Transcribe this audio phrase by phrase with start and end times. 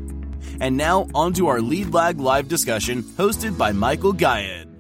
[0.61, 4.74] And now, on to our Lead Lag Live discussion hosted by Michael Gayed.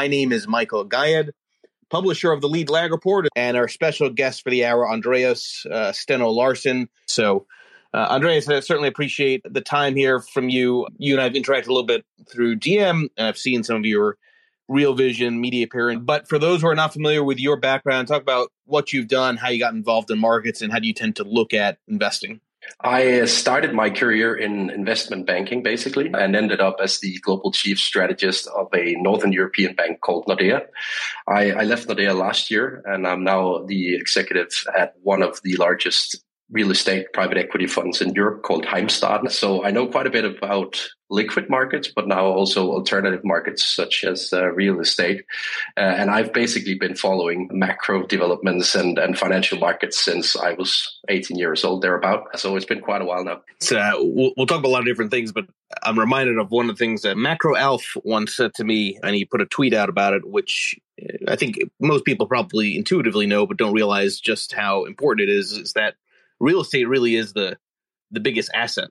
[0.00, 1.32] My name is Michael Gayed,
[1.90, 5.92] publisher of the Lead Lag Report, and our special guest for the hour, Andreas uh,
[5.92, 6.88] Steno Larsen.
[7.04, 7.44] So,
[7.92, 10.86] uh, Andreas, I certainly appreciate the time here from you.
[10.96, 13.84] You and I have interacted a little bit through GM, and I've seen some of
[13.84, 14.16] your
[14.68, 16.00] Real Vision media appearance.
[16.02, 19.36] But for those who are not familiar with your background, talk about what you've done,
[19.36, 22.40] how you got involved in markets, and how do you tend to look at investing.
[22.80, 27.52] I uh, started my career in investment banking, basically, and ended up as the global
[27.52, 30.66] chief strategist of a Northern European bank called Nordea.
[31.28, 35.56] I, I left Nordea last year, and I'm now the executive at one of the
[35.56, 39.30] largest real estate private equity funds in Europe called Heimstaden.
[39.30, 44.04] So I know quite a bit about liquid markets, but now also alternative markets such
[44.04, 45.24] as uh, real estate.
[45.76, 50.98] Uh, and I've basically been following macro developments and, and financial markets since I was
[51.08, 52.38] 18 years old, thereabout.
[52.38, 53.42] So it's been quite a while now.
[53.60, 55.46] So uh, we'll, we'll, talk about a lot of different things, but
[55.82, 59.14] I'm reminded of one of the things that Macro Alf once said to me, and
[59.14, 63.26] he put a tweet out about it, which uh, I think most people probably intuitively
[63.26, 65.94] know, but don't realize just how important it is, is that
[66.40, 67.56] real estate really is the
[68.10, 68.88] the biggest asset,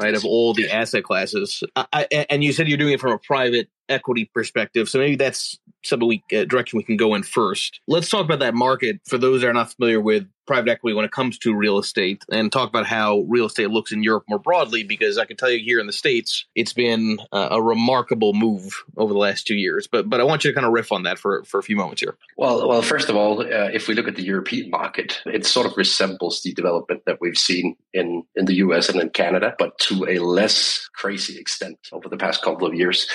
[0.00, 1.62] right, of all the asset classes.
[1.74, 5.16] I, I, and you said you're doing it from a private equity perspective, so maybe
[5.16, 7.80] that's some we, uh, direction we can go in first.
[7.88, 11.04] Let's talk about that market for those that are not familiar with private equity when
[11.04, 14.40] it comes to real estate and talk about how real estate looks in Europe more
[14.40, 18.32] broadly, because I can tell you here in the States, it's been uh, a remarkable
[18.34, 19.86] move over the last two years.
[19.86, 21.76] But but I want you to kind of riff on that for, for a few
[21.76, 22.16] moments here.
[22.36, 25.66] Well, well, first of all, uh, if we look at the European market, it sort
[25.66, 29.78] of resembles the development that we've seen in, in the US and in Canada, but
[29.86, 33.06] to a less crazy extent over the past couple of years.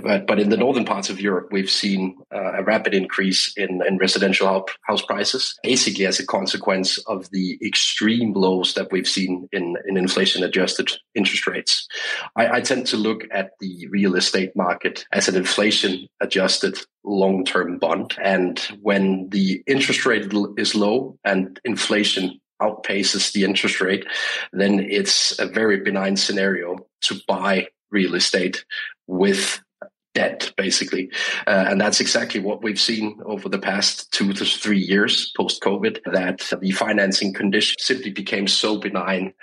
[0.00, 3.82] But, but in the northern parts of Europe, we've seen uh, a rapid increase in,
[3.84, 9.48] in residential house prices, basically as a consequence of the extreme lows that we've seen
[9.52, 11.86] in, in inflation adjusted interest rates.
[12.36, 17.44] I, I tend to look at the real estate market as an inflation adjusted long
[17.44, 18.16] term bond.
[18.22, 24.06] And when the interest rate is low and inflation outpaces the interest rate,
[24.52, 28.64] then it's a very benign scenario to buy real estate
[29.06, 29.62] with
[30.14, 31.10] debt, basically.
[31.46, 35.62] Uh, and that's exactly what we've seen over the past two to three years post
[35.62, 39.34] COVID, that the financing conditions simply became so benign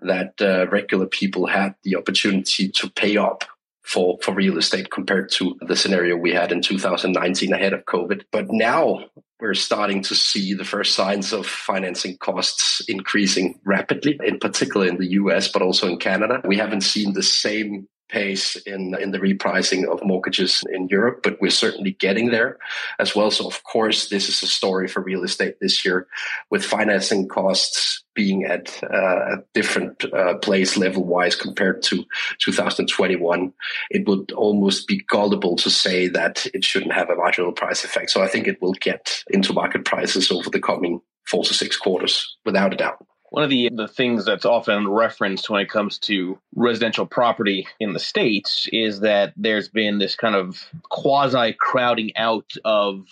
[0.00, 3.44] that uh, regular people had the opportunity to pay up
[3.82, 8.22] for, for real estate compared to the scenario we had in 2019 ahead of COVID.
[8.30, 9.06] But now
[9.40, 14.98] we're starting to see the first signs of financing costs increasing rapidly, in particular in
[14.98, 16.40] the US, but also in Canada.
[16.44, 21.40] We haven't seen the same pace in in the repricing of mortgages in Europe, but
[21.40, 22.58] we're certainly getting there
[22.98, 23.30] as well.
[23.30, 26.06] So of course, this is a story for real estate this year,
[26.50, 32.04] with financing costs being at uh, a different uh, place level wise compared to
[32.40, 33.52] 2021.
[33.90, 38.10] It would almost be gullible to say that it shouldn't have a marginal price effect.
[38.10, 41.76] So I think it will get into market prices over the coming four to six
[41.76, 43.06] quarters, without a doubt.
[43.30, 47.92] One of the, the things that's often referenced when it comes to residential property in
[47.92, 53.06] the States is that there's been this kind of quasi crowding out of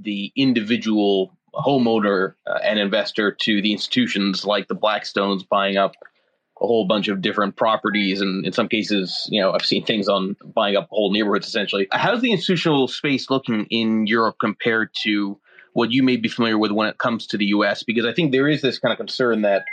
[0.00, 5.94] the, individual homeowner uh, and investor to the institutions like the Blackstones buying up
[6.60, 8.20] a whole bunch of different properties.
[8.20, 11.88] And in some cases you know i've seen things on buying up whole neighborhoods essentially.
[11.90, 15.40] How's the institutional space looking in europe compared to
[15.80, 17.82] what you may be familiar with when it comes to the U.S.
[17.82, 19.64] Because I think there is this kind of concern that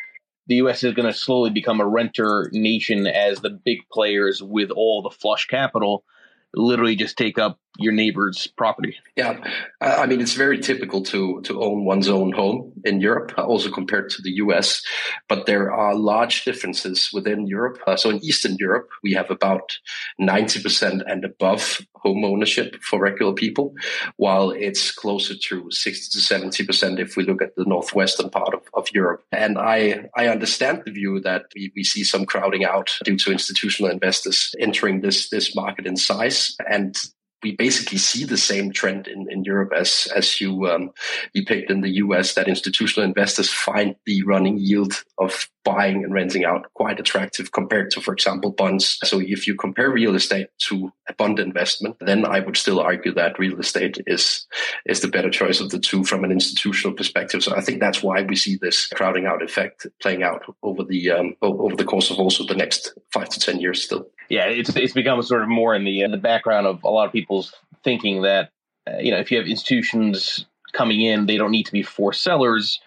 [0.47, 0.81] the U.S.
[0.85, 5.09] is going to slowly become a renter nation as the big players with all the
[5.09, 6.05] flush capital
[6.53, 8.95] literally just take up your neighbor's property.
[9.15, 9.39] Yeah,
[9.81, 14.09] I mean it's very typical to to own one's own home in Europe, also compared
[14.11, 14.81] to the U.S.
[15.27, 17.79] But there are large differences within Europe.
[17.87, 19.77] Uh, so in Eastern Europe, we have about
[20.17, 23.73] ninety percent and above home ownership for regular people,
[24.17, 28.53] while it's closer to sixty to seventy percent if we look at the northwestern part
[28.53, 29.23] of, of Europe.
[29.31, 33.31] And I I understand the view that we, we see some crowding out due to
[33.31, 36.97] institutional investors entering this this market in size and
[37.43, 40.91] we basically see the same trend in, in Europe as as you um,
[41.33, 46.45] depict in the US that institutional investors find the running yield of buying and renting
[46.45, 48.97] out quite attractive compared to, for example, bonds.
[49.03, 53.13] So if you compare real estate to a bond investment, then I would still argue
[53.15, 54.47] that real estate is
[54.85, 57.43] is the better choice of the two from an institutional perspective.
[57.43, 61.11] So I think that's why we see this crowding out effect playing out over the
[61.11, 64.07] um, over the course of also the next five to ten years still.
[64.29, 67.07] Yeah, it's it's become sort of more in the in the background of a lot
[67.07, 67.53] of people's
[67.83, 68.51] thinking that
[68.87, 72.23] uh, you know if you have institutions coming in, they don't need to be forced
[72.23, 72.79] sellers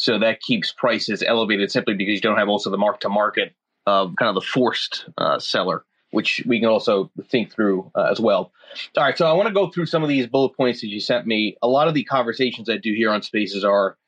[0.00, 3.54] so that keeps prices elevated simply because you don't have also the mark to market
[3.86, 8.18] of kind of the forced uh, seller, which we can also think through uh, as
[8.18, 8.50] well.
[8.96, 11.00] All right, so I want to go through some of these bullet points that you
[11.00, 11.58] sent me.
[11.60, 13.98] A lot of the conversations I do here on Spaces are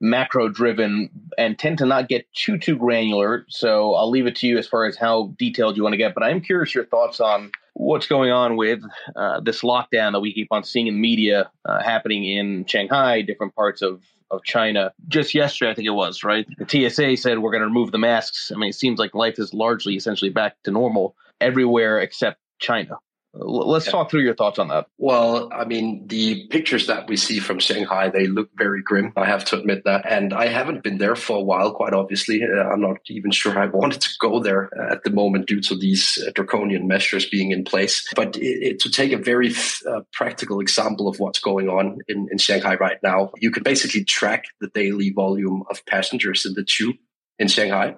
[0.00, 3.46] macro driven and tend to not get too too granular.
[3.48, 6.14] So I'll leave it to you as far as how detailed you want to get.
[6.14, 8.80] But I'm curious your thoughts on what's going on with
[9.14, 13.54] uh, this lockdown that we keep on seeing in media uh, happening in Shanghai, different
[13.54, 16.46] parts of of China just yesterday, I think it was, right?
[16.58, 18.50] The TSA said we're going to remove the masks.
[18.52, 22.98] I mean, it seems like life is largely essentially back to normal everywhere except China.
[23.38, 23.92] Let's yeah.
[23.92, 24.86] talk through your thoughts on that.
[24.98, 29.12] Well, I mean, the pictures that we see from Shanghai, they look very grim.
[29.16, 30.10] I have to admit that.
[30.10, 32.42] And I haven't been there for a while, quite obviously.
[32.42, 35.76] Uh, I'm not even sure I wanted to go there at the moment due to
[35.76, 38.06] these uh, draconian measures being in place.
[38.14, 39.54] But it, it, to take a very
[39.88, 44.04] uh, practical example of what's going on in, in Shanghai right now, you can basically
[44.04, 46.96] track the daily volume of passengers in the tube
[47.38, 47.94] in Shanghai.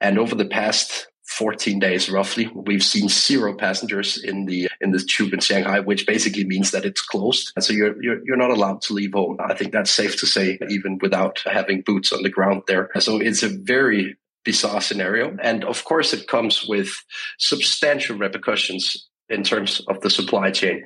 [0.00, 2.50] And over the past 14 days roughly.
[2.54, 6.84] We've seen zero passengers in the in the tube in shanghai which basically means that
[6.84, 7.52] it's closed.
[7.56, 9.38] And so you're, you're you're not allowed to leave home.
[9.40, 12.90] I think that's safe to say even without having boots on the ground there.
[12.98, 15.36] So it's a very bizarre scenario.
[15.42, 16.90] And of course it comes with
[17.38, 20.84] substantial repercussions in terms of the supply chain.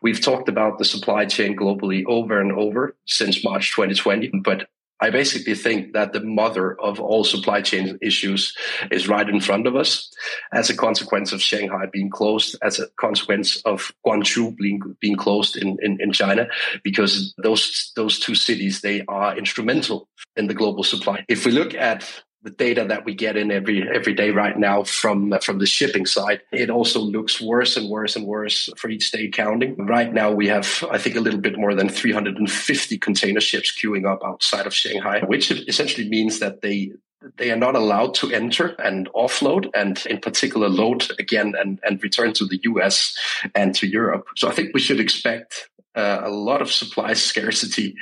[0.00, 4.68] We've talked about the supply chain globally over and over since March 2020, but
[5.00, 8.54] I basically think that the mother of all supply chain issues
[8.90, 10.12] is right in front of us
[10.52, 15.56] as a consequence of Shanghai being closed, as a consequence of Guangzhou being, being closed
[15.56, 16.48] in, in, in China,
[16.84, 21.24] because those, those two cities, they are instrumental in the global supply.
[21.28, 24.82] If we look at the data that we get in every every day right now
[24.82, 29.10] from from the shipping side it also looks worse and worse and worse for each
[29.10, 33.40] day counting right now we have i think a little bit more than 350 container
[33.40, 36.92] ships queuing up outside of shanghai which essentially means that they
[37.36, 42.02] they are not allowed to enter and offload and in particular load again and, and
[42.02, 43.14] return to the US
[43.54, 44.26] and to Europe.
[44.36, 47.94] So I think we should expect uh, a lot of supply scarcity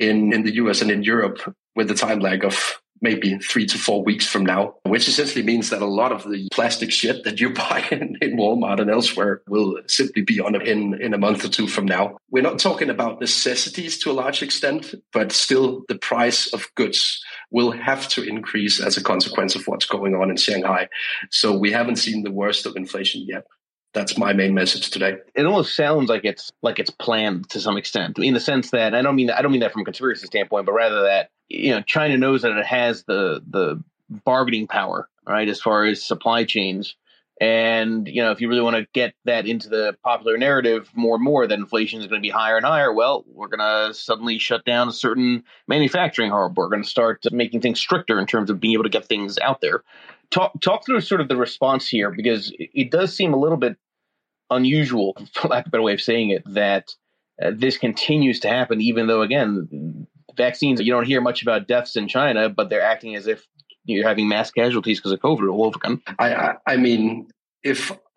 [0.00, 3.78] in, in the US and in Europe with the time lag of maybe three to
[3.78, 7.40] four weeks from now, which essentially means that a lot of the plastic shit that
[7.40, 11.44] you buy in, in Walmart and elsewhere will simply be on in, in a month
[11.44, 12.16] or two from now.
[12.30, 17.22] We're not talking about necessities to a large extent, but still the price of goods
[17.50, 20.88] will have to increase as a consequence of what's going on in Shanghai.
[21.30, 23.44] So we haven't seen the worst of inflation yet
[23.96, 25.16] that's my main message today.
[25.34, 28.94] It almost sounds like it's like it's planned to some extent, in the sense that
[28.94, 31.70] I don't mean I don't mean that from a conspiracy standpoint, but rather that you
[31.70, 33.82] know China knows that it has the the
[34.24, 36.96] bargaining power, right, as far as supply chains.
[37.38, 41.16] And you know, if you really want to get that into the popular narrative more
[41.16, 42.92] and more, that inflation is going to be higher and higher.
[42.92, 46.56] Well, we're going to suddenly shut down a certain manufacturing hub.
[46.56, 49.38] We're going to start making things stricter in terms of being able to get things
[49.38, 49.82] out there.
[50.30, 53.76] Talk talk through sort of the response here because it does seem a little bit
[54.50, 56.94] unusual, for lack of a better way of saying it, that
[57.42, 61.96] uh, this continues to happen, even though, again, vaccines, you don't hear much about deaths
[61.96, 63.46] in China, but they're acting as if
[63.84, 65.78] you're having mass casualties because of COVID all over.
[66.18, 67.28] I, I, I mean,
[67.62, 67.90] if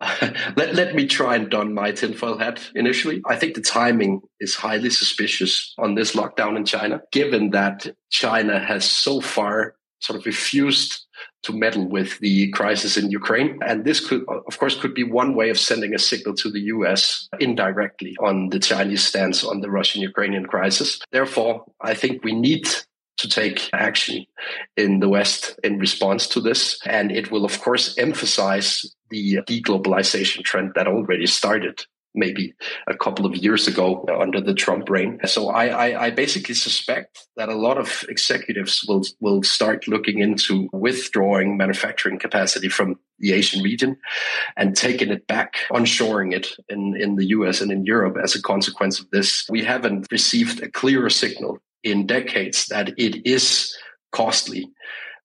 [0.56, 3.22] let, let me try and don my tinfoil hat initially.
[3.26, 8.58] I think the timing is highly suspicious on this lockdown in China, given that China
[8.58, 11.06] has so far sort of refused
[11.42, 13.58] to meddle with the crisis in Ukraine.
[13.66, 16.60] And this could, of course, could be one way of sending a signal to the
[16.74, 21.00] US indirectly on the Chinese stance on the Russian Ukrainian crisis.
[21.12, 22.68] Therefore, I think we need
[23.20, 24.24] to take action
[24.76, 26.78] in the West in response to this.
[26.86, 32.54] And it will, of course, emphasize the deglobalization trend that already started maybe
[32.86, 35.18] a couple of years ago uh, under the Trump reign.
[35.26, 40.18] So I, I, I, basically suspect that a lot of executives will will start looking
[40.18, 43.96] into withdrawing manufacturing capacity from the Asian region
[44.56, 48.42] and taking it back, onshoring it in, in the US and in Europe as a
[48.42, 49.46] consequence of this.
[49.48, 53.76] We haven't received a clearer signal in decades that it is
[54.12, 54.68] costly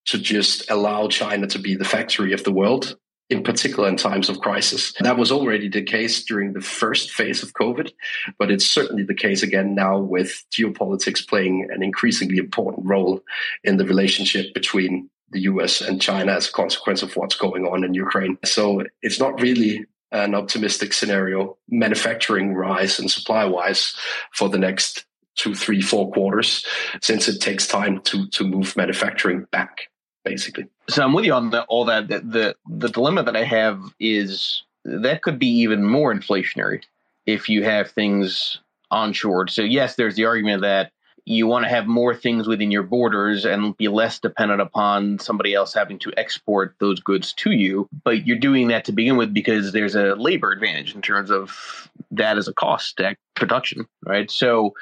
[0.05, 2.95] to just allow China to be the factory of the world
[3.29, 4.93] in particular in times of crisis.
[4.99, 7.91] That was already the case during the first phase of COVID,
[8.37, 13.21] but it's certainly the case again now with geopolitics playing an increasingly important role
[13.63, 17.83] in the relationship between the US and China as a consequence of what's going on
[17.83, 18.37] in Ukraine.
[18.45, 23.95] So it's not really an optimistic scenario, manufacturing rise and supply wise
[24.33, 25.05] for the next
[25.35, 26.63] two, three, four quarters,
[27.01, 29.89] since it takes time to, to move manufacturing back
[30.25, 30.65] basically.
[30.89, 32.09] So I'm with you on the, all that.
[32.09, 36.83] The, the the dilemma that I have is that could be even more inflationary
[37.25, 38.59] if you have things
[38.91, 39.49] onshored.
[39.49, 40.91] So yes, there's the argument that
[41.25, 45.55] you want to have more things within your borders and be less dependent upon somebody
[45.55, 47.89] else having to export those goods to you.
[48.03, 51.89] But you're doing that to begin with because there's a labor advantage in terms of
[52.11, 54.29] that as a cost at production, right?
[54.29, 54.75] So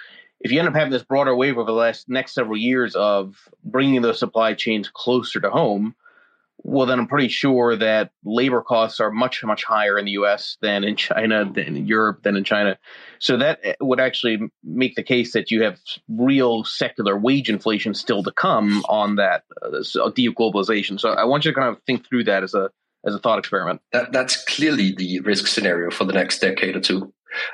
[0.43, 3.50] if you end up having this broader wave over the last next several years of
[3.63, 5.95] bringing those supply chains closer to home,
[6.57, 10.57] well, then I'm pretty sure that labor costs are much, much higher in the U.S.
[10.62, 12.77] than in China, than in Europe, than in China.
[13.19, 17.93] So that eh, would actually make the case that you have real secular wage inflation
[17.93, 19.69] still to come on that uh,
[20.12, 21.00] deglobalization.
[21.00, 22.69] So I want you to kind of think through that as a
[23.05, 23.81] as a thought experiment.
[23.91, 27.13] That, that's clearly the risk scenario for the next decade or two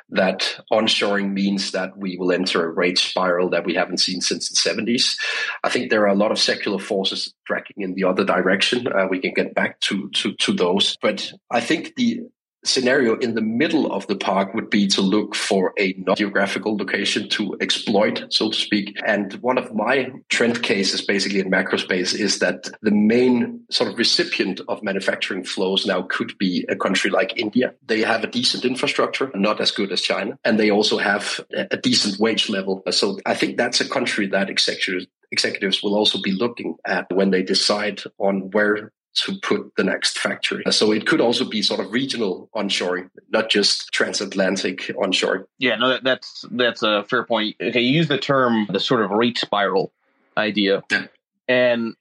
[0.09, 4.49] that onshoring means that we will enter a rate spiral that we haven't seen since
[4.49, 5.17] the 70s.
[5.63, 8.87] I think there are a lot of secular forces dragging in the other direction.
[8.87, 10.97] Uh, we can get back to, to, to those.
[11.01, 12.21] But I think the
[12.63, 17.29] scenario in the middle of the park would be to look for a geographical location
[17.29, 18.97] to exploit, so to speak.
[19.05, 23.97] And one of my trend cases basically in macrospace is that the main sort of
[23.97, 27.73] recipient of manufacturing flows now could be a country like India.
[27.85, 31.77] They have a decent infrastructure, not as good as China, and they also have a
[31.77, 32.83] decent wage level.
[32.91, 37.29] So I think that's a country that executives executives will also be looking at when
[37.29, 40.63] they decide on where to put the next factory.
[40.71, 45.45] So it could also be sort of regional onshoring, not just transatlantic onshoring.
[45.57, 47.55] Yeah, no, that, that's that's a fair point.
[47.61, 49.91] Okay, you use the term the sort of rate spiral
[50.37, 51.07] idea, yeah.
[51.47, 51.95] and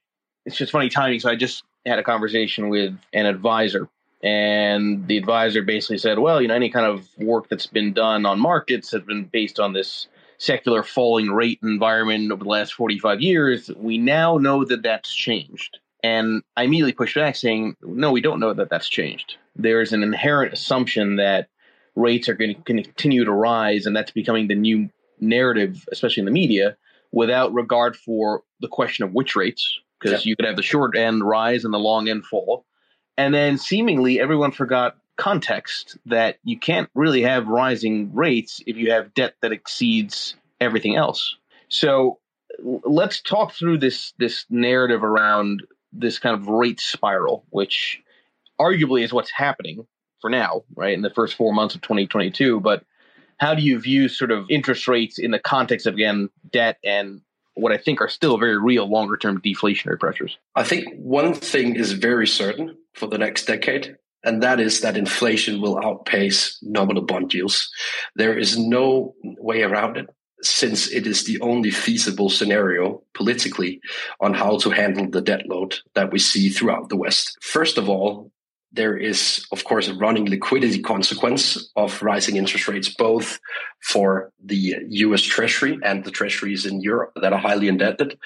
[0.45, 1.19] it's just funny timing.
[1.19, 3.89] So I just had a conversation with an advisor,
[4.23, 8.25] and the advisor basically said, "Well, you know, any kind of work that's been done
[8.25, 10.07] on markets has been based on this."
[10.41, 15.79] secular falling rate environment over the last 45 years, we now know that that's changed.
[16.03, 19.35] And I immediately pushed back saying, no, we don't know that that's changed.
[19.55, 21.49] There's an inherent assumption that
[21.95, 24.89] rates are going to continue to rise, and that's becoming the new
[25.19, 26.77] narrative, especially in the media,
[27.11, 31.27] without regard for the question of which rates, because you could have the short end
[31.27, 32.65] rise and the long end fall.
[33.17, 38.91] And then seemingly everyone forgot context that you can't really have rising rates if you
[38.91, 41.35] have debt that exceeds everything else.
[41.67, 42.19] So
[42.61, 48.01] let's talk through this this narrative around this kind of rate spiral, which
[48.59, 49.85] arguably is what's happening
[50.21, 52.59] for now, right, in the first four months of 2022.
[52.59, 52.83] But
[53.37, 57.21] how do you view sort of interest rates in the context of, again, debt and
[57.55, 60.37] what I think are still very real longer term deflationary pressures?
[60.55, 64.97] I think one thing is very certain for the next decade, and that is that
[64.97, 67.69] inflation will outpace nominal bond yields.
[68.15, 70.09] There is no way around it
[70.41, 73.81] since it is the only feasible scenario politically
[74.19, 77.37] on how to handle the debt load that we see throughout the West.
[77.41, 78.31] First of all,
[78.71, 83.39] there is, of course, a running liquidity consequence of rising interest rates, both
[83.81, 88.17] for the US Treasury and the treasuries in Europe that are highly indebted.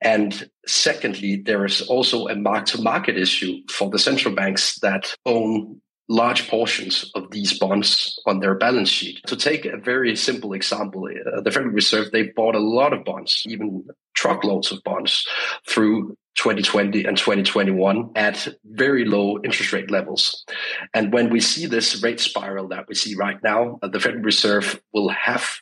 [0.00, 5.14] And secondly, there is also a mark to market issue for the central banks that
[5.26, 9.20] own large portions of these bonds on their balance sheet.
[9.28, 13.04] To take a very simple example, uh, the Federal Reserve, they bought a lot of
[13.04, 15.24] bonds, even truckloads of bonds
[15.68, 20.44] through 2020 and 2021 at very low interest rate levels.
[20.94, 24.24] And when we see this rate spiral that we see right now, uh, the Federal
[24.24, 25.60] Reserve will have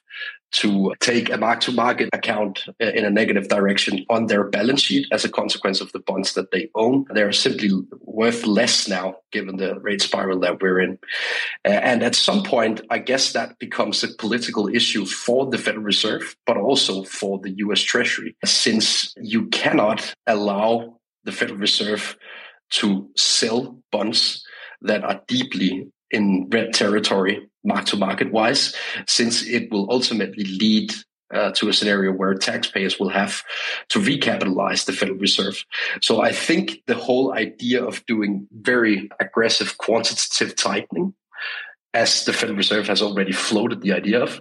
[0.51, 4.81] to take a mark to market account uh, in a negative direction on their balance
[4.81, 7.05] sheet as a consequence of the bonds that they own.
[7.11, 10.99] They're simply worth less now given the rate spiral that we're in.
[11.65, 15.85] Uh, and at some point, I guess that becomes a political issue for the Federal
[15.85, 22.17] Reserve, but also for the US Treasury, since you cannot allow the Federal Reserve
[22.71, 24.45] to sell bonds
[24.83, 28.75] that are deeply in red territory mark to market wise,
[29.07, 30.93] since it will ultimately lead
[31.33, 33.43] uh, to a scenario where taxpayers will have
[33.91, 35.65] to recapitalize the Federal Reserve.
[36.01, 41.15] So I think the whole idea of doing very aggressive quantitative tightening
[41.95, 44.41] as the Federal Reserve has already floated the idea of,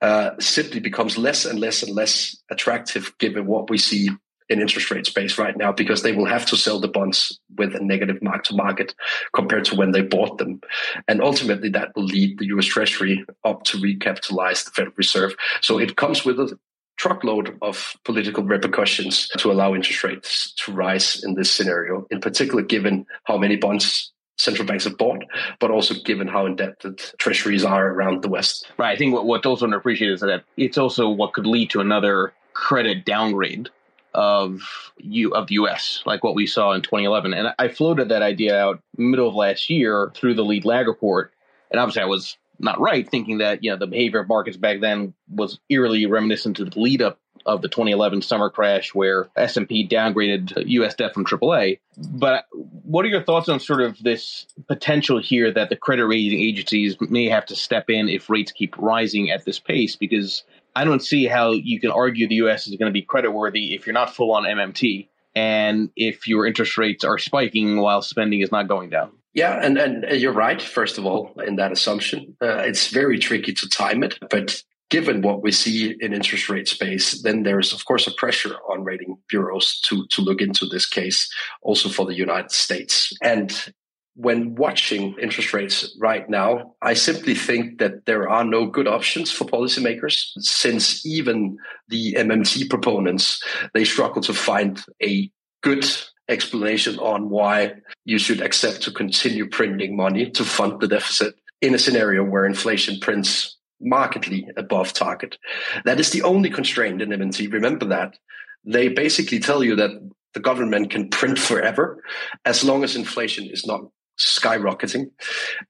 [0.00, 4.10] uh, simply becomes less and less and less attractive given what we see
[4.54, 7.74] in interest rate space right now because they will have to sell the bonds with
[7.74, 8.94] a negative mark to market
[9.34, 10.60] compared to when they bought them.
[11.08, 15.34] And ultimately that will lead the US Treasury up to recapitalize the Federal Reserve.
[15.60, 16.56] So it comes with a
[16.96, 22.62] truckload of political repercussions to allow interest rates to rise in this scenario, in particular,
[22.62, 25.22] given how many bonds central banks have bought,
[25.60, 28.70] but also given how indebted treasuries are around the West.
[28.78, 28.92] Right.
[28.92, 32.32] I think what, what's also underappreciated is that it's also what could lead to another
[32.52, 33.68] credit downgrade
[34.14, 36.02] of you of the U.S.
[36.06, 37.34] like what we saw in 2011.
[37.34, 41.32] And I floated that idea out middle of last year through the lead lag report,
[41.70, 44.80] and obviously I was not right, thinking that you know the behavior of markets back
[44.80, 49.86] then was eerily reminiscent to the lead up of the 2011 summer crash, where S&P
[49.86, 50.94] downgraded U.S.
[50.94, 51.78] debt from AAA.
[51.96, 56.40] But what are your thoughts on sort of this potential here that the credit rating
[56.40, 59.94] agencies may have to step in if rates keep rising at this pace?
[59.94, 60.44] Because
[60.76, 62.66] I don't see how you can argue the U.S.
[62.66, 66.78] is going to be creditworthy if you're not full on MMT and if your interest
[66.78, 69.12] rates are spiking while spending is not going down.
[69.34, 72.36] Yeah, and, and you're right, first of all, in that assumption.
[72.40, 76.68] Uh, it's very tricky to time it, but given what we see in interest rate
[76.68, 80.86] space, then there's, of course, a pressure on rating bureaus to, to look into this
[80.86, 81.28] case
[81.62, 83.12] also for the United States.
[83.20, 83.72] And
[84.16, 89.32] when watching interest rates right now, I simply think that there are no good options
[89.32, 91.56] for policymakers since even
[91.88, 93.42] the MMT proponents,
[93.74, 95.30] they struggle to find a
[95.62, 95.84] good
[96.28, 101.74] explanation on why you should accept to continue printing money to fund the deficit in
[101.74, 105.36] a scenario where inflation prints markedly above target.
[105.84, 107.52] That is the only constraint in MMT.
[107.52, 108.16] Remember that.
[108.64, 109.90] They basically tell you that
[110.32, 112.02] the government can print forever
[112.44, 113.82] as long as inflation is not
[114.18, 115.10] skyrocketing.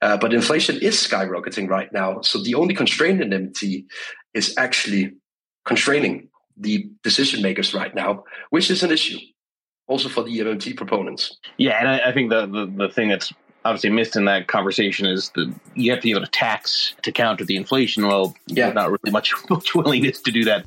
[0.03, 2.21] Uh, but inflation is skyrocketing right now.
[2.23, 3.87] So the only constraint in MMT
[4.35, 5.13] is actually
[5.65, 9.19] constraining the decision makers right now, which is an issue
[9.87, 11.39] also for the MMT proponents.
[11.59, 13.33] Yeah, and I, I think the, the, the thing that's
[13.65, 17.13] obviously missed in that conversation is that you have to be able to tax to
[17.13, 18.07] counter the inflation.
[18.07, 20.67] Well, yeah, not really much much willingness to do that.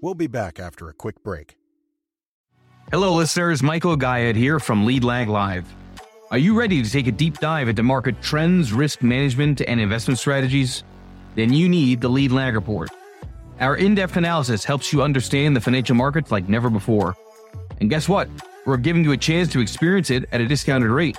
[0.00, 1.57] We'll be back after a quick break.
[2.90, 3.62] Hello, listeners.
[3.62, 5.70] Michael Gayed here from Lead Lag Live.
[6.30, 10.18] Are you ready to take a deep dive into market trends, risk management, and investment
[10.18, 10.84] strategies?
[11.34, 12.88] Then you need the Lead Lag Report.
[13.60, 17.14] Our in depth analysis helps you understand the financial markets like never before.
[17.78, 18.26] And guess what?
[18.64, 21.18] We're giving you a chance to experience it at a discounted rate.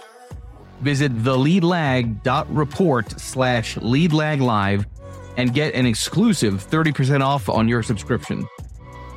[0.82, 4.88] Visit theleadlag.report slash leadlaglive
[5.38, 8.48] and get an exclusive 30% off on your subscription.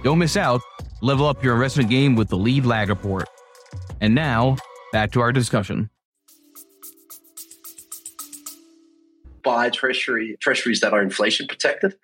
[0.02, 0.60] Don't miss out.
[1.02, 3.28] Level up your investment game with the Lead Lag Report.
[4.00, 4.56] And now,
[4.92, 5.90] back to our discussion.
[9.42, 11.96] buy treasury treasuries that are inflation protected.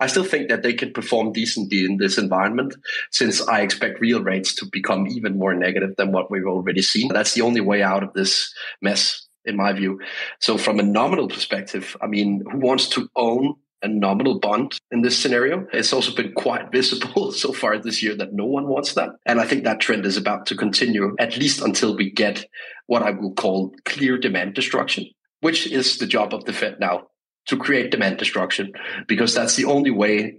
[0.00, 2.74] I still think that they can perform decently in this environment
[3.10, 7.08] since I expect real rates to become even more negative than what we've already seen.
[7.08, 10.00] That's the only way out of this mess in my view.
[10.40, 15.02] So from a nominal perspective, I mean, who wants to own a nominal bond in
[15.02, 15.66] this scenario.
[15.72, 19.10] It's also been quite visible so far this year that no one wants that.
[19.26, 22.44] And I think that trend is about to continue at least until we get
[22.86, 25.06] what I will call clear demand destruction
[25.40, 27.06] which is the job of the Fed now
[27.46, 28.72] to create demand destruction,
[29.06, 30.38] because that's the only way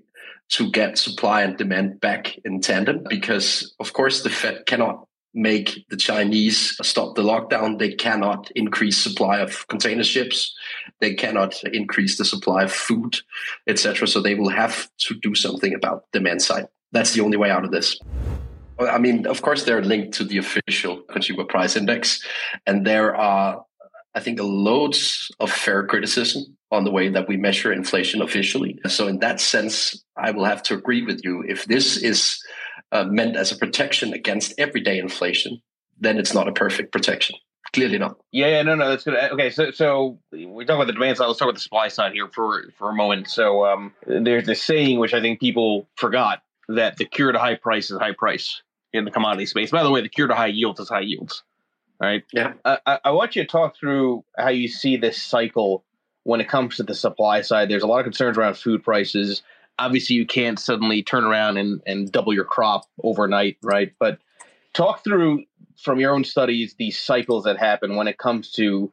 [0.50, 3.06] to get supply and demand back in tandem.
[3.10, 5.07] Because, of course, the Fed cannot
[5.38, 7.78] make the Chinese stop the lockdown.
[7.80, 10.54] They cannot increase supply of container ships.
[11.00, 13.20] They cannot increase the supply of food,
[13.68, 14.08] etc.
[14.08, 16.68] So they will have to do something about demand side.
[16.92, 18.00] That's the only way out of this.
[18.80, 22.24] I mean, of course, they're linked to the official consumer price index,
[22.66, 23.64] and there are
[24.18, 28.80] I think, loads of fair criticism on the way that we measure inflation officially.
[28.88, 31.44] So, in that sense, I will have to agree with you.
[31.48, 32.44] If this is
[32.92, 35.62] uh, meant as a protection against everyday inflation,
[36.00, 37.36] then it's not a perfect protection.
[37.74, 38.18] Clearly not.
[38.32, 39.16] Yeah, yeah, no, no, that's good.
[39.34, 41.26] Okay, so so we talk about the demand side.
[41.26, 43.28] Let's talk about the supply side here for for a moment.
[43.28, 47.56] So um, there's this saying which I think people forgot that the cure to high
[47.56, 48.62] price is high price
[48.94, 49.72] in the commodity space.
[49.72, 51.44] By the way, the cure to high yields is high yields
[52.00, 52.24] right?
[52.34, 52.54] Yeah.
[52.66, 55.84] I, I want you to talk through how you see this cycle
[56.24, 57.70] when it comes to the supply side.
[57.70, 59.42] There's a lot of concerns around food prices.
[59.80, 63.94] Obviously, you can't suddenly turn around and, and double your crop overnight, right?
[64.00, 64.20] But
[64.74, 65.44] talk through
[65.82, 68.92] from your own studies these cycles that happen when it comes to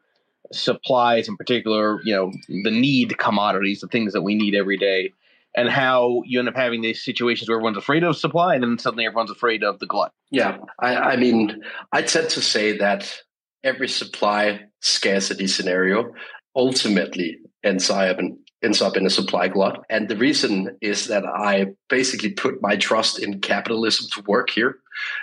[0.52, 5.12] supplies in particular, you know, the need commodities, the things that we need every day,
[5.56, 8.78] and how you end up having these situations where everyone's afraid of supply and then
[8.78, 10.12] suddenly everyone's afraid of the glut.
[10.30, 10.58] Yeah.
[10.80, 13.14] I, I mean, I tend to say that
[13.62, 16.12] every supply scarcity scenario
[16.56, 19.84] ultimately ends up in ends up in a supply glut.
[19.90, 24.78] And the reason is that I basically put my trust in capitalism to work here.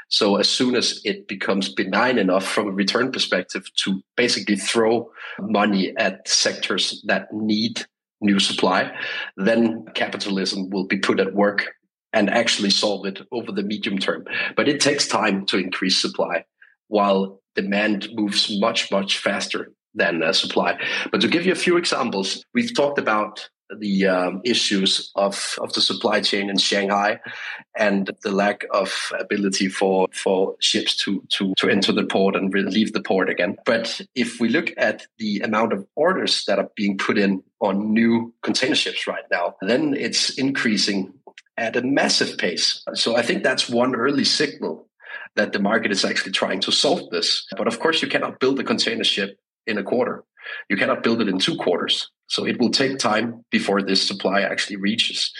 [0.10, 5.12] So as soon as it becomes benign enough from a return perspective to basically throw
[5.40, 7.86] money at sectors that need
[8.22, 8.92] new supply,
[9.36, 11.74] then capitalism will be put at work
[12.14, 14.26] and actually solve it over the medium term.
[14.56, 16.46] But it takes time to increase supply
[16.88, 20.80] while demand moves much, much faster than uh, supply.
[21.12, 23.50] But to give you a few examples, we've talked about
[23.80, 27.20] the um, issues of, of the supply chain in Shanghai
[27.78, 32.54] and the lack of ability for, for ships to, to, to enter the port and
[32.54, 33.56] leave the port again.
[33.66, 37.94] But if we look at the amount of orders that are being put in on
[37.94, 41.14] new container ships right now, then it's increasing
[41.58, 42.84] at a massive pace.
[42.94, 44.88] So I think that's one early signal
[45.36, 47.46] that the market is actually trying to solve this.
[47.56, 50.24] But of course, you cannot build a container ship in a quarter.
[50.70, 52.10] You cannot build it in two quarters.
[52.28, 55.34] So it will take time before this supply actually reaches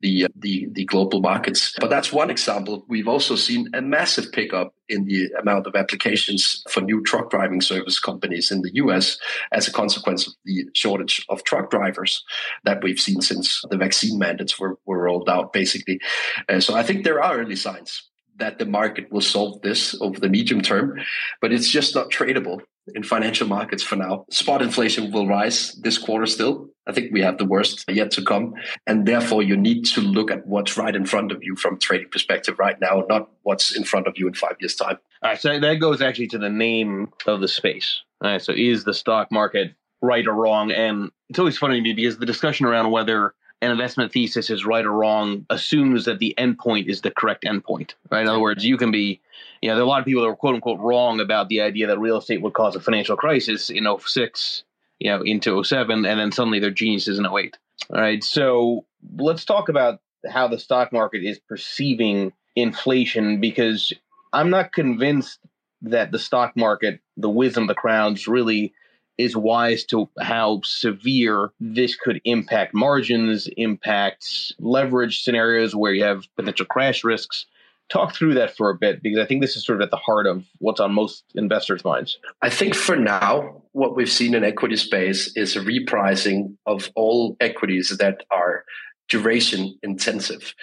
[0.00, 1.74] the, the, the global markets.
[1.80, 2.84] But that's one example.
[2.88, 7.60] We've also seen a massive pickup in the amount of applications for new truck driving
[7.60, 9.18] service companies in the US
[9.50, 12.22] as a consequence of the shortage of truck drivers
[12.62, 16.00] that we've seen since the vaccine mandates were, were rolled out, basically.
[16.48, 18.04] Uh, so I think there are early signs
[18.36, 21.00] that the market will solve this over the medium term,
[21.40, 22.60] but it's just not tradable
[22.94, 24.24] in financial markets for now.
[24.30, 26.68] Spot inflation will rise this quarter still.
[26.86, 28.54] I think we have the worst yet to come.
[28.86, 32.10] And therefore, you need to look at what's right in front of you from trading
[32.10, 34.98] perspective right now, not what's in front of you in five years' time.
[35.22, 35.40] All right.
[35.40, 38.02] So that goes actually to the name of the space.
[38.22, 38.42] All right.
[38.42, 40.70] So is the stock market right or wrong?
[40.70, 44.64] And it's always funny to me because the discussion around whether an investment thesis is
[44.64, 47.94] right or wrong assumes that the endpoint is the correct endpoint.
[48.10, 48.22] Right.
[48.22, 49.20] In other words, you can be
[49.62, 51.60] you know, there are a lot of people that were quote unquote wrong about the
[51.60, 54.64] idea that real estate would cause a financial crisis in 06,
[54.98, 57.56] you know, into 07, and then suddenly they're geniuses in 08.
[57.90, 58.22] All right.
[58.22, 58.84] So
[59.16, 63.92] let's talk about how the stock market is perceiving inflation because
[64.32, 65.38] I'm not convinced
[65.82, 68.72] that the stock market, the wisdom of the crowds, really
[69.18, 76.24] is wise to how severe this could impact margins, impact leverage scenarios where you have
[76.36, 77.46] potential crash risks
[77.88, 79.96] talk through that for a bit because I think this is sort of at the
[79.96, 82.18] heart of what's on most investors' minds.
[82.42, 87.36] I think for now, what we've seen in equity space is a repricing of all
[87.40, 88.64] equities that are
[89.08, 90.54] duration intensive.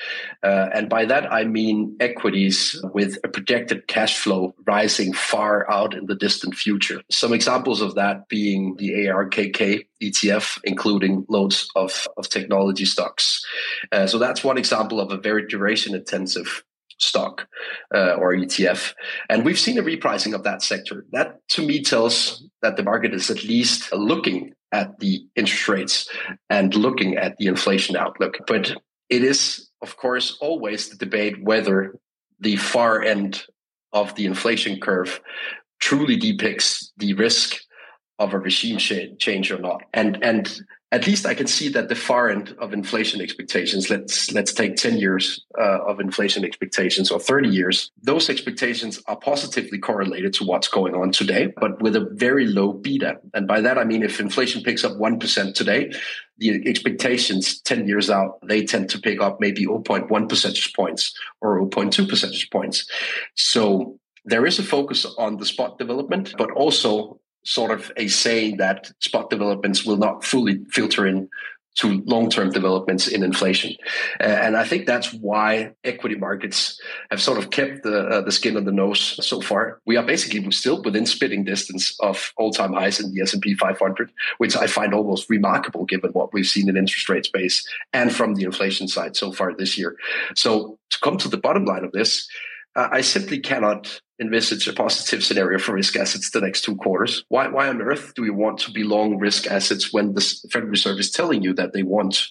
[0.44, 5.96] Uh, and by that, I mean equities with a projected cash flow rising far out
[5.96, 7.02] in the distant future.
[7.10, 13.46] Some examples of that being the ARKK ETF, including loads of, of technology stocks.
[13.92, 16.64] Uh, so that's one example of a very duration intensive
[17.04, 17.48] stock
[17.94, 18.94] uh, or ETF.
[19.30, 21.06] And we've seen a repricing of that sector.
[21.12, 26.10] That to me tells that the market is at least looking at the interest rates
[26.50, 28.38] and looking at the inflation outlook.
[28.48, 28.76] But
[29.10, 31.96] it is, of course, always the debate whether
[32.40, 33.46] the far end
[33.92, 35.22] of the inflation curve
[35.80, 37.58] truly depicts the risk
[38.20, 39.84] of a regime change or not.
[39.94, 40.60] And and
[40.94, 44.76] at least I can see that the far end of inflation expectations, let's let's take
[44.76, 50.44] 10 years uh, of inflation expectations or 30 years, those expectations are positively correlated to
[50.44, 53.20] what's going on today, but with a very low beta.
[53.34, 55.92] And by that I mean if inflation picks up 1% today,
[56.38, 61.60] the expectations 10 years out, they tend to pick up maybe 0.1 percentage points or
[61.60, 62.88] 0.2 percentage points.
[63.34, 68.58] So there is a focus on the spot development, but also sort of a saying
[68.58, 71.30] that spot developments will not fully filter in
[71.76, 73.76] to long-term developments in inflation,
[74.20, 76.80] uh, and I think that's why equity markets
[77.10, 79.82] have sort of kept the uh, the skin on the nose so far.
[79.88, 83.56] We are basically still within spitting distance of all-time highs in the S and P
[83.56, 88.14] 500, which I find almost remarkable given what we've seen in interest rate space and
[88.14, 89.96] from the inflation side so far this year.
[90.36, 92.28] So to come to the bottom line of this,
[92.76, 97.24] uh, I simply cannot envisage a positive scenario for risk assets the next two quarters.
[97.30, 100.72] Why, why on earth do we want to be long risk assets when the Federal
[100.72, 102.28] Reserve is telling you that they want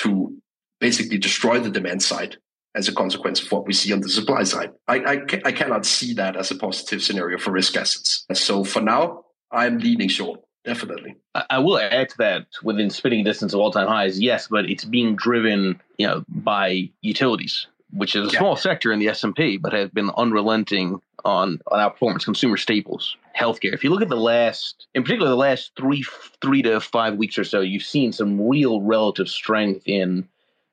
[0.00, 0.36] to
[0.80, 2.36] basically destroy the demand side
[2.74, 4.70] as a consequence of what we see on the supply side?
[4.88, 5.12] I, I,
[5.44, 8.24] I cannot see that as a positive scenario for risk assets.
[8.32, 10.40] So for now, I'm leaning short.
[10.64, 11.16] Definitely.
[11.50, 14.84] I will add to that within spitting distance of all time highs, yes, but it's
[14.84, 18.38] being driven, you know, by utilities which is a yeah.
[18.38, 23.74] small sector in the S&P, but has been unrelenting on, on outperformance, consumer staples, healthcare.
[23.74, 26.04] If you look at the last, in particular, the last three
[26.40, 30.26] three to five weeks or so, you've seen some real relative strength in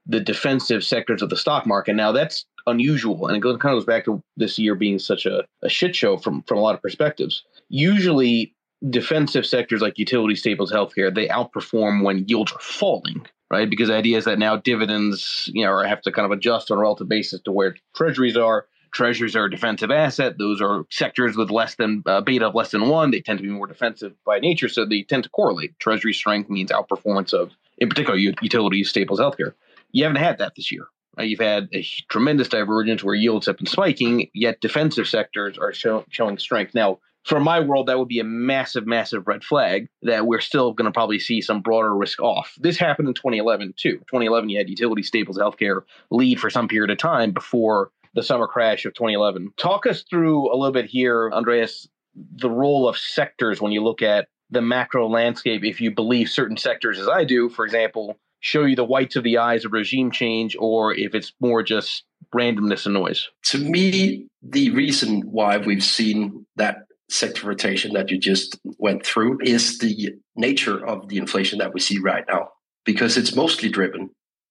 [0.06, 1.94] the defensive sectors of the stock market.
[1.94, 5.26] Now that's unusual, and it goes, kind of goes back to this year being such
[5.26, 7.44] a, a shit show from from a lot of perspectives.
[7.68, 8.54] Usually,
[8.90, 13.70] defensive sectors like utility staples, healthcare, they outperform when yields are falling right?
[13.70, 16.78] Because the idea is that now dividends, you know, have to kind of adjust on
[16.78, 18.66] a relative basis to where treasuries are.
[18.92, 20.38] Treasuries are a defensive asset.
[20.40, 23.12] Those are sectors with less than uh, beta of less than one.
[23.12, 25.78] They tend to be more defensive by nature, so they tend to correlate.
[25.80, 29.54] Treasury strength means outperformance of, in particular, utilities, staples, healthcare.
[29.92, 30.88] You haven't had that this year.
[31.20, 36.06] You've had a tremendous divergence where yields have been spiking, yet defensive sectors are show,
[36.10, 36.74] showing strength.
[36.74, 40.74] Now, for my world, that would be a massive, massive red flag that we're still
[40.74, 42.56] going to probably see some broader risk off.
[42.60, 43.98] This happened in 2011 too.
[43.98, 48.48] 2011, you had utility staples healthcare lead for some period of time before the summer
[48.48, 49.54] crash of 2011.
[49.58, 51.88] Talk us through a little bit here, Andreas,
[52.36, 55.64] the role of sectors when you look at the macro landscape.
[55.64, 59.24] If you believe certain sectors, as I do, for example, show you the whites of
[59.24, 62.04] the eyes of regime change, or if it's more just
[62.34, 63.30] randomness and noise.
[63.46, 69.40] To me, the reason why we've seen that sector rotation that you just went through
[69.42, 72.50] is the nature of the inflation that we see right now,
[72.86, 74.10] because it's mostly driven,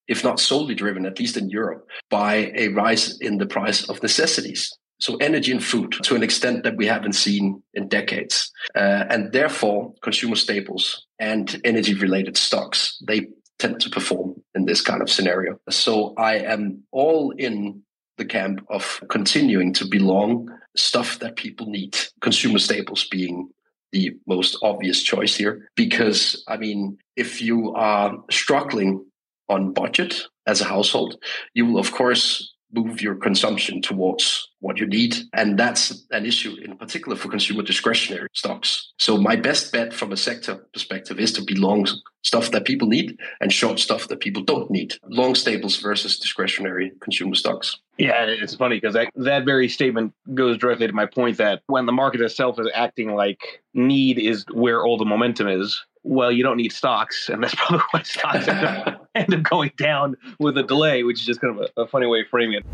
[0.09, 4.03] if not solely driven, at least in Europe, by a rise in the price of
[4.03, 4.73] necessities.
[5.01, 8.51] So energy and food to an extent that we haven't seen in decades.
[8.75, 13.29] Uh, and therefore, consumer staples and energy related stocks, they
[13.61, 15.59] tend to perform in this kind of scenario.
[15.71, 17.83] So I am all in
[18.19, 23.49] the camp of continuing to belong stuff that people need, consumer staples being
[23.93, 25.69] the most obvious choice here.
[25.75, 29.05] Because, I mean, if you are struggling
[29.49, 31.17] on budget as a household,
[31.55, 35.17] you will, of course, move your consumption towards what you need.
[35.33, 38.93] And that's an issue in particular for consumer discretionary stocks.
[38.99, 41.87] So my best bet from a sector perspective is to be long
[42.23, 44.95] stuff that people need and short stuff that people don't need.
[45.09, 47.79] Long staples versus discretionary consumer stocks.
[47.97, 51.87] Yeah, it's funny because that, that very statement goes directly to my point that when
[51.87, 56.43] the market itself is acting like need is where all the momentum is, well, you
[56.43, 58.53] don't need stocks, and that's probably why stocks are
[58.87, 61.87] up, end up going down with a delay, which is just kind of a, a
[61.87, 62.65] funny way of framing it.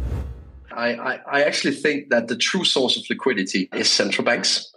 [0.72, 4.72] I, I, actually think that the true source of liquidity is central banks.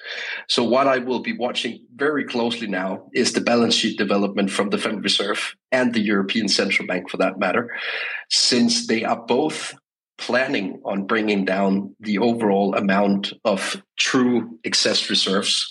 [0.47, 4.69] So what I will be watching very closely now is the balance sheet development from
[4.69, 7.75] the Federal Reserve and the European Central Bank for that matter,
[8.30, 9.73] since they are both
[10.19, 15.67] planning on bringing down the overall amount of true excess reserves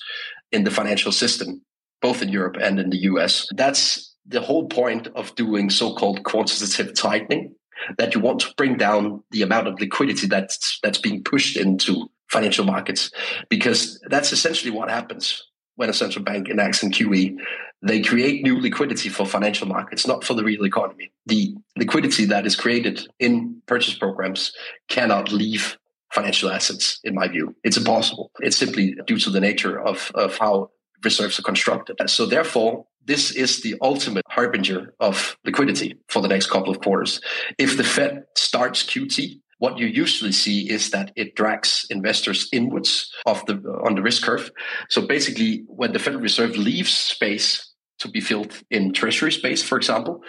[0.51, 1.63] in the financial system
[2.03, 3.49] both in Europe and in the US.
[3.55, 7.55] That's the whole point of doing so-called quantitative tightening
[7.99, 12.11] that you want to bring down the amount of liquidity that's that's being pushed into
[12.29, 13.11] financial markets
[13.49, 15.43] because that's essentially what happens
[15.77, 17.37] when a central bank enacts an QE
[17.83, 21.13] they create new liquidity for financial markets not for the real economy.
[21.27, 24.53] The liquidity that is created in purchase programs
[24.89, 25.79] cannot leave
[26.13, 27.55] financial assets in my view.
[27.65, 28.31] It's impossible.
[28.41, 30.71] It's simply due to the nature of of how
[31.05, 31.97] reserves are constructed.
[32.07, 37.21] So therefore, this is the ultimate harbinger of liquidity for the next couple of quarters.
[37.59, 43.11] If the Fed starts QT, what you usually see is that it drags investors inwards
[43.25, 44.51] of the on the risk curve.
[44.91, 49.79] So basically, when the Federal Reserve leaves space to be filled in treasury space, for
[49.79, 50.23] example,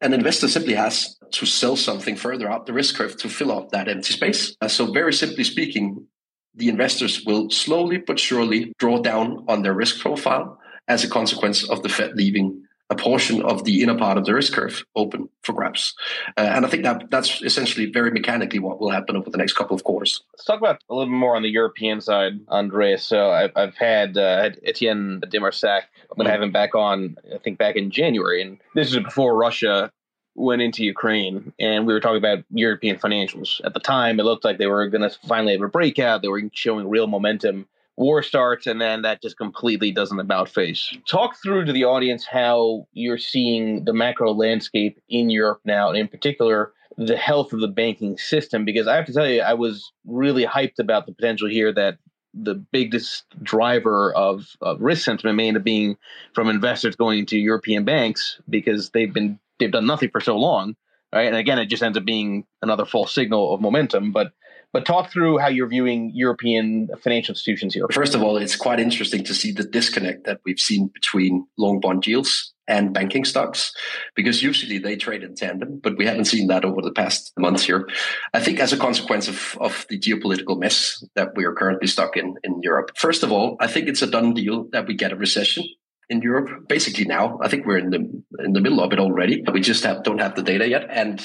[0.00, 3.70] an investor simply has to sell something further up the risk curve to fill up
[3.70, 4.56] that empty space.
[4.62, 6.06] Uh, so very simply speaking,
[6.54, 11.68] the investors will slowly but surely draw down on their risk profile as a consequence
[11.68, 15.28] of the Fed leaving a portion of the inner part of the risk curve open
[15.42, 15.94] for grabs.
[16.36, 19.54] Uh, and I think that that's essentially very mechanically what will happen over the next
[19.54, 20.22] couple of quarters.
[20.34, 23.02] Let's talk about a little bit more on the European side, Andreas.
[23.02, 25.84] So I've, I've had, uh, Etienne de Marsac.
[26.10, 28.42] I'm going to have him back on, I think, back in January.
[28.42, 29.90] And this is before Russia
[30.34, 33.64] went into Ukraine, and we were talking about European financials.
[33.64, 36.22] At the time, it looked like they were going to finally have a breakout.
[36.22, 37.68] They were showing real momentum.
[37.96, 40.92] War starts, and then that just completely doesn't about face.
[41.08, 45.98] Talk through to the audience how you're seeing the macro landscape in Europe now, and
[45.98, 48.64] in particular, the health of the banking system.
[48.64, 51.98] Because I have to tell you, I was really hyped about the potential here that
[52.34, 55.96] the biggest driver of, of risk sentiment may end up being
[56.34, 60.74] from investors going into European banks because they've been they've done nothing for so long,
[61.12, 61.28] right?
[61.28, 64.10] And again, it just ends up being another false signal of momentum.
[64.10, 64.32] But
[64.74, 67.86] But talk through how you're viewing European financial institutions here.
[67.92, 71.78] First of all, it's quite interesting to see the disconnect that we've seen between long
[71.78, 73.72] bond yields and banking stocks
[74.16, 77.62] because usually they trade in tandem, but we haven't seen that over the past months
[77.62, 77.88] here.
[78.32, 82.16] I think as a consequence of, of the geopolitical mess that we are currently stuck
[82.16, 82.90] in in Europe.
[82.96, 85.62] First of all, I think it's a done deal that we get a recession
[86.10, 87.38] in Europe basically now.
[87.40, 89.40] I think we're in the in the middle of it already.
[89.40, 90.86] But we just have, don't have the data yet.
[90.90, 91.22] And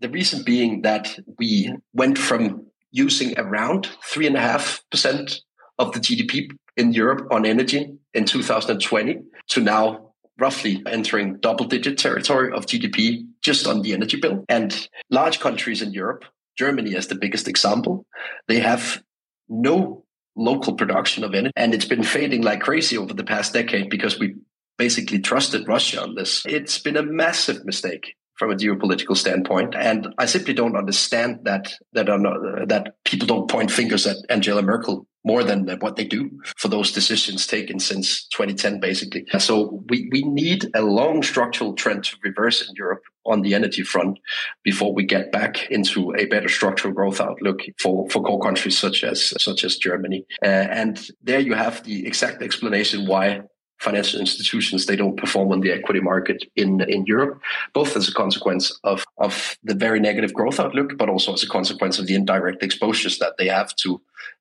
[0.00, 5.42] the reason being that we went from using around three and a half percent
[5.78, 11.98] of the GDP in Europe on energy in 2020 to now roughly entering double digit
[11.98, 14.44] territory of GDP just on the energy bill.
[14.48, 16.24] And large countries in Europe,
[16.56, 18.06] Germany as the biggest example,
[18.46, 19.02] they have
[19.48, 20.04] no
[20.36, 21.52] local production of energy.
[21.56, 24.36] And it's been fading like crazy over the past decade because we
[24.76, 26.44] basically trusted Russia on this.
[26.46, 29.74] It's been a massive mistake from a geopolitical standpoint.
[29.74, 34.62] And I simply don't understand that that not, that people don't point fingers at Angela
[34.62, 39.26] Merkel more than what they do for those decisions taken since 2010, basically.
[39.38, 43.82] So we, we need a long structural trend to reverse in Europe on the energy
[43.82, 44.18] front
[44.64, 49.04] before we get back into a better structural growth outlook for, for core countries such
[49.04, 50.24] as such as Germany.
[50.42, 53.42] Uh, and there you have the exact explanation why
[53.80, 57.40] financial institutions they don't perform on the equity market in in Europe,
[57.72, 61.48] both as a consequence of of the very negative growth outlook, but also as a
[61.48, 64.00] consequence of the indirect exposures that they have to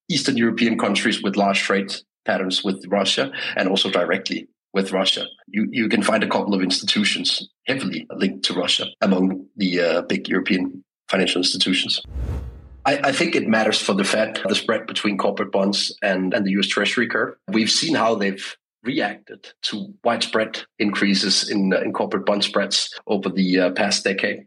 [0.09, 1.93] Eastern European countries with large trade
[2.25, 5.25] patterns with Russia, and also directly with Russia.
[5.47, 10.01] You you can find a couple of institutions heavily linked to Russia among the uh,
[10.01, 12.01] big European financial institutions.
[12.87, 16.51] I, think it matters for the Fed, the spread between corporate bonds and, and the
[16.51, 17.35] US Treasury curve.
[17.49, 18.55] We've seen how they've
[18.87, 24.45] reacted to widespread increases in, uh, in corporate bond spreads over the uh, past decade.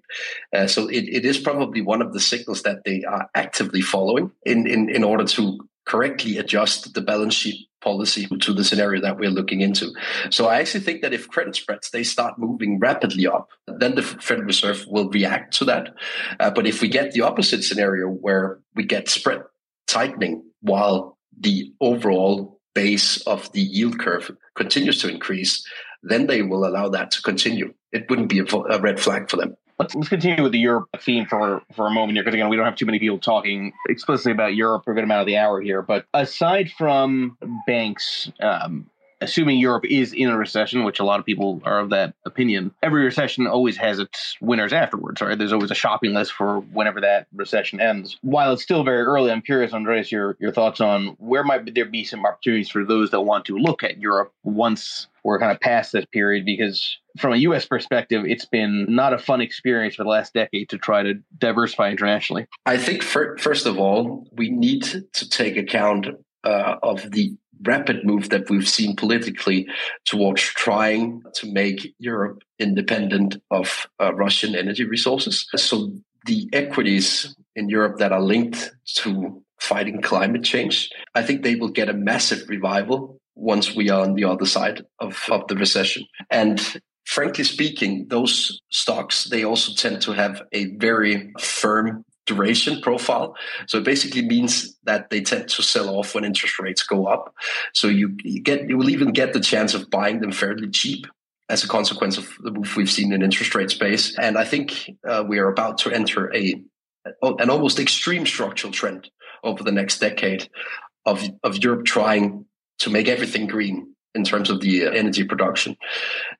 [0.55, 4.31] Uh, so it, it is probably one of the signals that they are actively following
[4.45, 9.19] in, in, in order to correctly adjust the balance sheet policy to the scenario that
[9.19, 9.91] we're looking into.
[10.31, 14.03] So I actually think that if credit spreads they start moving rapidly up, then the
[14.03, 15.95] Federal Reserve will react to that.
[16.39, 19.43] Uh, but if we get the opposite scenario where we get spread
[19.87, 25.67] tightening while the overall base of the yield curve continues to increase,
[26.03, 27.75] then they will allow that to continue.
[27.93, 29.57] It wouldn't be a, a red flag for them.
[29.79, 32.57] Let's, let's continue with the Europe theme for for a moment here, because again, we
[32.57, 35.39] don't have too many people talking explicitly about Europe for a good amount of the
[35.39, 35.81] hour here.
[35.81, 41.27] But aside from banks, um, assuming Europe is in a recession, which a lot of
[41.27, 45.37] people are of that opinion, every recession always has its winners afterwards, right?
[45.37, 48.19] There's always a shopping list for whenever that recession ends.
[48.23, 51.85] While it's still very early, I'm curious, Andreas, your, your thoughts on where might there
[51.85, 55.61] be some opportunities for those that want to look at Europe once we're kind of
[55.61, 60.05] past this period because from a US perspective, it's been not a fun experience for
[60.05, 62.47] the last decade to try to diversify internationally.
[62.65, 66.07] I think, for, first of all, we need to take account
[66.45, 69.69] uh, of the rapid move that we've seen politically
[70.05, 75.47] towards trying to make Europe independent of uh, Russian energy resources.
[75.57, 75.93] So
[76.27, 81.69] the equities in Europe that are linked to fighting climate change, I think they will
[81.69, 86.05] get a massive revival once we are on the other side of, of the recession.
[86.31, 86.61] And
[87.05, 93.29] frankly speaking, those stocks, they also tend to have a very firm duration profile.
[93.67, 94.53] So it basically means
[94.85, 97.35] that they tend to sell off when interest rates go up.
[97.73, 101.07] So you, you get you will even get the chance of buying them fairly cheap
[101.49, 104.17] as a consequence of the move we've seen in interest rate space.
[104.19, 104.67] And I think
[105.11, 106.63] uh, we are about to enter a
[107.23, 109.11] an almost extreme structural trend
[109.43, 110.49] over the next decade
[111.05, 112.45] of of Europe trying
[112.83, 113.77] to make everything green
[114.15, 115.77] in terms of the uh, energy production,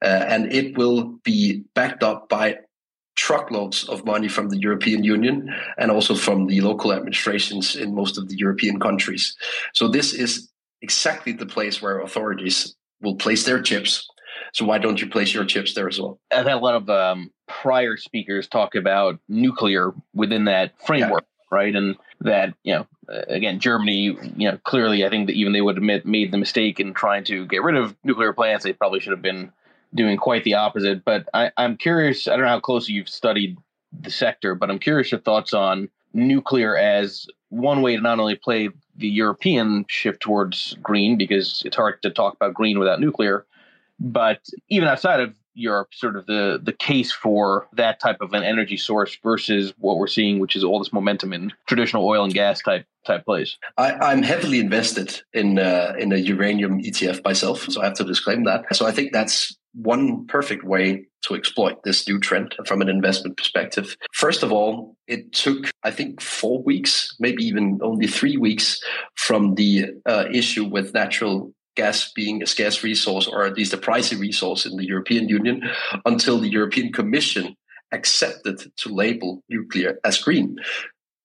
[0.05, 2.59] uh, and it will be backed up by
[3.21, 8.17] truckloads of money from the European Union and also from the local administrations in most
[8.17, 9.37] of the European countries.
[9.75, 10.49] So this is
[10.81, 14.09] exactly the place where authorities will place their chips.
[14.55, 16.19] So why don't you place your chips there as well?
[16.33, 21.59] I've had a lot of um, prior speakers talk about nuclear within that framework, yeah.
[21.59, 21.77] right?
[21.77, 22.87] And that you know,
[23.29, 26.81] again, Germany, you know, clearly, I think that even they would have made the mistake
[26.81, 28.65] in trying to get rid of nuclear plants.
[28.65, 29.53] They probably should have been
[29.95, 31.05] doing quite the opposite.
[31.05, 32.29] But I, I'm curious.
[32.29, 33.57] I don't know how closely you've studied
[33.93, 38.37] the sector, but I'm curious your thoughts on nuclear as one way to not only
[38.37, 43.47] play the European shift towards green, because it's hard to talk about green without nuclear,
[43.99, 48.43] but even outside of Europe, sort of the the case for that type of an
[48.43, 52.35] energy source versus what we're seeing, which is all this momentum in traditional oil and
[52.35, 53.59] gas type type plays.
[53.79, 58.05] I, am heavily invested in uh, in a uranium ETF myself, so I have to
[58.05, 58.75] disclaim that.
[58.75, 63.37] So I think that's one perfect way to exploit this new trend from an investment
[63.37, 63.97] perspective.
[64.13, 68.81] First of all, it took, I think, four weeks, maybe even only three weeks
[69.17, 73.79] from the uh, issue with natural gas being a scarce resource or at least a
[73.79, 75.63] pricey resource in the European Union
[76.05, 77.57] until the European Commission
[77.93, 80.59] accepted to label nuclear as green.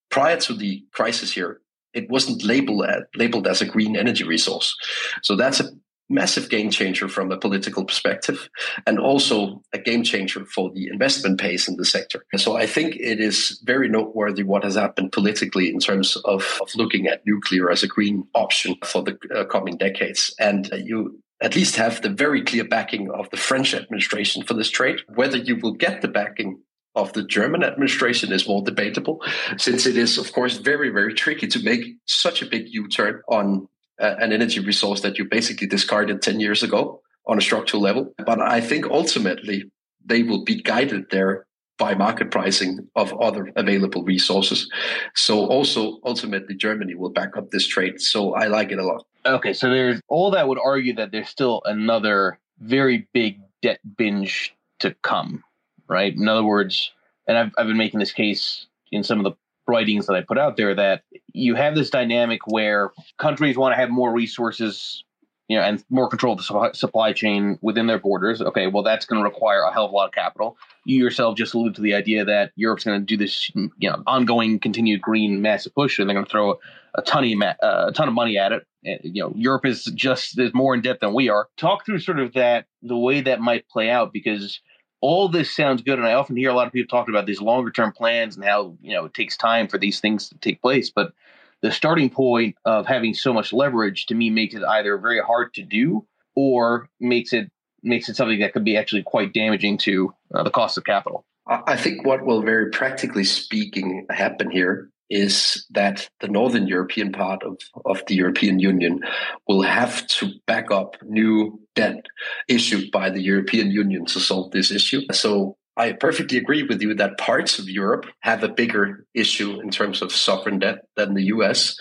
[0.10, 1.62] Prior to the crisis here,
[1.94, 2.86] it wasn't labeled,
[3.16, 4.76] labeled as a green energy resource.
[5.22, 5.70] So that's a
[6.10, 8.50] massive game changer from a political perspective
[8.86, 12.26] and also a game changer for the investment pace in the sector.
[12.38, 16.70] So I think it is very noteworthy what has happened politically in terms of, of
[16.76, 20.34] looking at nuclear as a green option for the uh, coming decades.
[20.40, 24.54] And uh, you at least have the very clear backing of the French administration for
[24.54, 25.02] this trade.
[25.16, 26.62] Whether you will get the backing
[26.96, 29.22] of the German administration is more debatable,
[29.58, 33.22] since it is, of course, very, very tricky to make such a big U turn
[33.28, 33.68] on
[34.00, 38.14] an energy resource that you basically discarded 10 years ago on a structural level.
[38.26, 39.72] But I think ultimately
[40.06, 41.46] they will be guided there
[41.78, 44.70] by market pricing of other available resources.
[45.14, 48.00] So also ultimately Germany will back up this trade.
[48.00, 49.06] So I like it a lot.
[49.26, 54.56] Okay, so there's all that would argue that there's still another very big debt binge
[54.80, 55.44] to come,
[55.88, 56.14] right?
[56.14, 56.92] In other words,
[57.28, 59.36] and I've I've been making this case in some of the
[59.68, 61.04] writings that I put out there that
[61.34, 65.04] you have this dynamic where countries want to have more resources,
[65.48, 68.42] you know, and more control of the supply chain within their borders.
[68.42, 70.58] Okay, well, that's going to require a hell of a lot of capital.
[70.86, 74.02] You yourself just alluded to the idea that Europe's going to do this, you know,
[74.08, 76.60] ongoing, continued green massive push, and they're going to throw
[76.98, 78.64] a ton of a ton of money at it.
[78.84, 81.48] And, you know, Europe is just is more in debt than we are.
[81.58, 84.62] Talk through sort of that the way that might play out because
[85.06, 87.40] all this sounds good and i often hear a lot of people talking about these
[87.40, 90.60] longer term plans and how you know it takes time for these things to take
[90.62, 91.14] place but
[91.62, 95.54] the starting point of having so much leverage to me makes it either very hard
[95.54, 97.52] to do or makes it
[97.84, 101.24] makes it something that could be actually quite damaging to uh, the cost of capital.
[101.48, 107.44] I think what will very practically speaking happen here is that the northern European part
[107.44, 109.02] of, of the European Union
[109.48, 112.06] will have to back up new debt
[112.48, 115.02] issued by the European Union to solve this issue.
[115.12, 119.70] So I perfectly agree with you that parts of Europe have a bigger issue in
[119.70, 121.78] terms of sovereign debt than the US,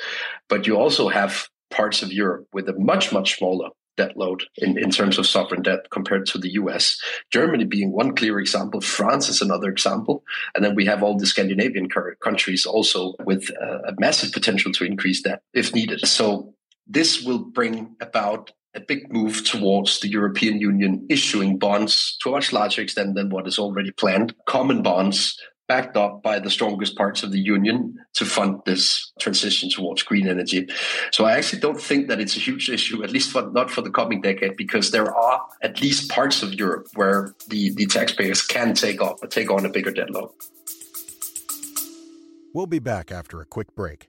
[0.49, 4.78] but you also have parts of Europe with a much, much smaller debt load in,
[4.78, 7.01] in terms of sovereign debt compared to the US.
[7.30, 10.24] Germany being one clear example, France is another example.
[10.55, 11.88] And then we have all the Scandinavian
[12.22, 16.07] countries also with uh, a massive potential to increase debt if needed.
[16.07, 16.55] So
[16.86, 22.32] this will bring about a big move towards the European Union issuing bonds to a
[22.32, 26.96] much larger extent than what is already planned, common bonds backed up by the strongest
[26.96, 30.68] parts of the union to fund this transition towards green energy.
[31.10, 33.80] So I actually don't think that it's a huge issue, at least for, not for
[33.80, 38.42] the coming decade, because there are at least parts of Europe where the, the taxpayers
[38.42, 40.30] can take up take on a bigger debt load.
[42.52, 44.08] We'll be back after a quick break.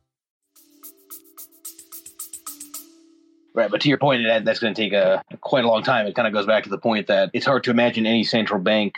[3.53, 6.07] Right, but to your point, that that's going to take a quite a long time.
[6.07, 8.61] It kind of goes back to the point that it's hard to imagine any central
[8.61, 8.95] bank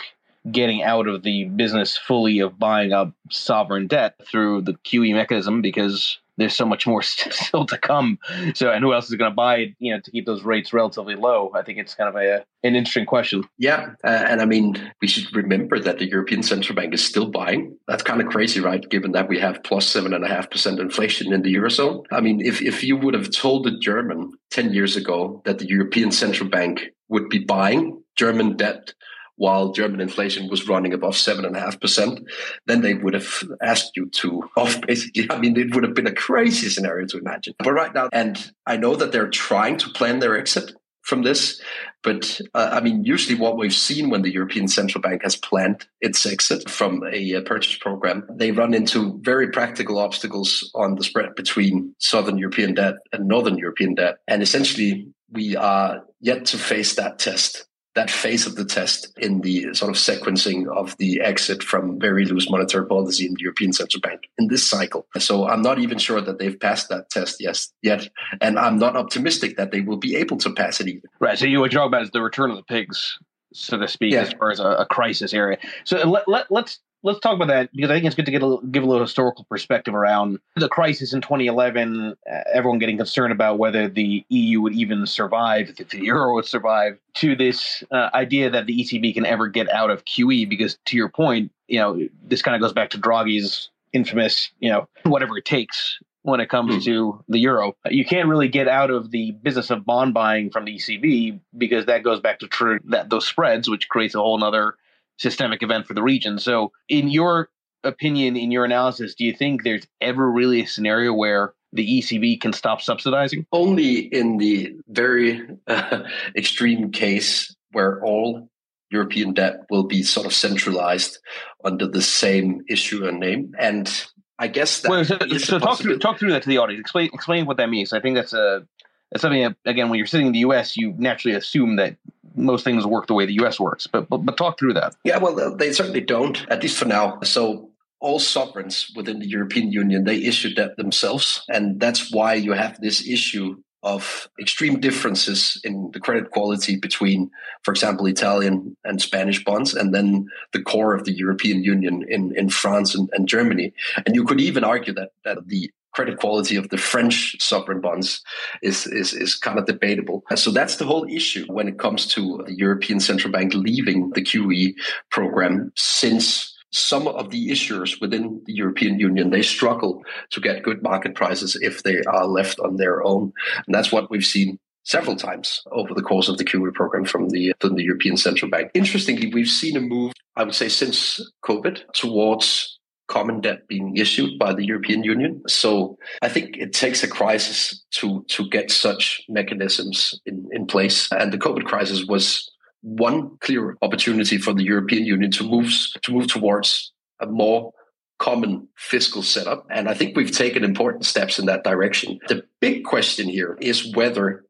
[0.51, 5.61] getting out of the business fully of buying up sovereign debt through the QE mechanism
[5.61, 8.17] because there's so much more still to come.
[8.55, 11.15] So, and who else is going to buy you know, to keep those rates relatively
[11.15, 11.51] low?
[11.55, 13.43] I think it's kind of a an interesting question.
[13.57, 17.29] Yeah, uh, and I mean, we should remember that the European Central Bank is still
[17.29, 17.77] buying.
[17.87, 18.87] That's kind of crazy, right?
[18.89, 22.05] Given that we have plus seven and a half percent inflation in the eurozone.
[22.11, 25.67] I mean, if if you would have told a German ten years ago that the
[25.67, 28.93] European Central Bank would be buying German debt
[29.35, 32.19] while German inflation was running above seven and a half percent,
[32.65, 35.27] then they would have asked you to off basically.
[35.29, 37.53] I mean, it would have been a crazy scenario to imagine.
[37.59, 40.73] But right now, and I know that they're trying to plan their exit
[41.03, 41.61] from this.
[42.01, 45.85] But uh, I mean, usually what we've seen when the European Central Bank has planned
[46.01, 51.03] its exit from a, a, purchase program, they run into very practical obstacles on the
[51.03, 54.17] spread between Southern European debt and Northern European debt.
[54.27, 57.65] And essentially, we are yet to face that test
[57.95, 62.25] that phase of the test in the sort of sequencing of the exit from very
[62.25, 65.05] loose monetary policy in the European Central Bank in this cycle.
[65.19, 68.09] So I'm not even sure that they've passed that test yes, yet.
[68.41, 71.07] And I'm not optimistic that they will be able to pass it either.
[71.19, 71.37] Right.
[71.37, 73.17] So you what you're talking about is the return of the pigs
[73.53, 74.21] so to speak, yeah.
[74.21, 75.57] as far as a, a, crisis area.
[75.83, 78.41] So let, let, let's let's talk about that because I think it's good to get
[78.41, 82.15] a, give a little historical perspective around the crisis in 2011.
[82.29, 86.45] Uh, everyone getting concerned about whether the EU would even survive, if the euro would
[86.45, 90.49] survive, to this uh, idea that the ECB can ever get out of QE.
[90.49, 94.69] Because to your point, you know, this kind of goes back to Draghi's infamous, you
[94.69, 96.83] know, whatever it takes when it comes mm.
[96.85, 97.75] to the euro.
[97.85, 101.85] You can't really get out of the business of bond buying from the ECB because
[101.85, 104.75] that goes back to true that those spreads, which creates a whole other
[105.17, 106.39] systemic event for the region.
[106.39, 107.49] So, in your
[107.83, 112.39] opinion, in your analysis, do you think there's ever really a scenario where the ECB
[112.39, 113.45] can stop subsidizing?
[113.51, 116.03] Only in the very uh,
[116.35, 118.49] extreme case where all
[118.89, 121.17] European debt will be sort of centralized
[121.65, 123.53] under the same issuer name.
[123.59, 123.91] And
[124.37, 126.81] I guess that well, so, so talk through talk through that to the audience.
[126.81, 127.91] Explain explain what that means.
[127.91, 128.67] I think that's a
[129.13, 130.75] that's something that, again when you're sitting in the U.S.
[130.75, 131.95] you naturally assume that
[132.35, 133.59] most things work the way the U.S.
[133.59, 133.85] works.
[133.87, 134.95] But but, but talk through that.
[135.03, 137.19] Yeah, well they certainly don't at least for now.
[137.21, 142.53] So all sovereigns within the European Union they issue debt themselves, and that's why you
[142.53, 147.29] have this issue of extreme differences in the credit quality between,
[147.63, 152.33] for example, Italian and Spanish bonds, and then the core of the European Union in,
[152.37, 153.73] in France and, and Germany.
[154.05, 158.21] And you could even argue that, that the credit quality of the French sovereign bonds
[158.61, 160.23] is, is, is kind of debatable.
[160.35, 164.21] So that's the whole issue when it comes to the European Central Bank leaving the
[164.21, 164.73] QE
[165.09, 170.81] program since some of the issuers within the European Union, they struggle to get good
[170.81, 173.31] market prices if they are left on their own.
[173.65, 177.29] And that's what we've seen several times over the course of the QE program from
[177.29, 178.71] the, from the European Central Bank.
[178.73, 182.72] Interestingly, we've seen a move, I would say, since COVID towards
[183.07, 185.41] common debt being issued by the European Union.
[185.47, 191.11] So I think it takes a crisis to to get such mechanisms in, in place.
[191.11, 192.49] And the COVID crisis was
[192.81, 197.71] one clear opportunity for the European Union to move to move towards a more
[198.19, 199.65] common fiscal setup.
[199.69, 202.19] And I think we've taken important steps in that direction.
[202.29, 204.45] The big question here is whether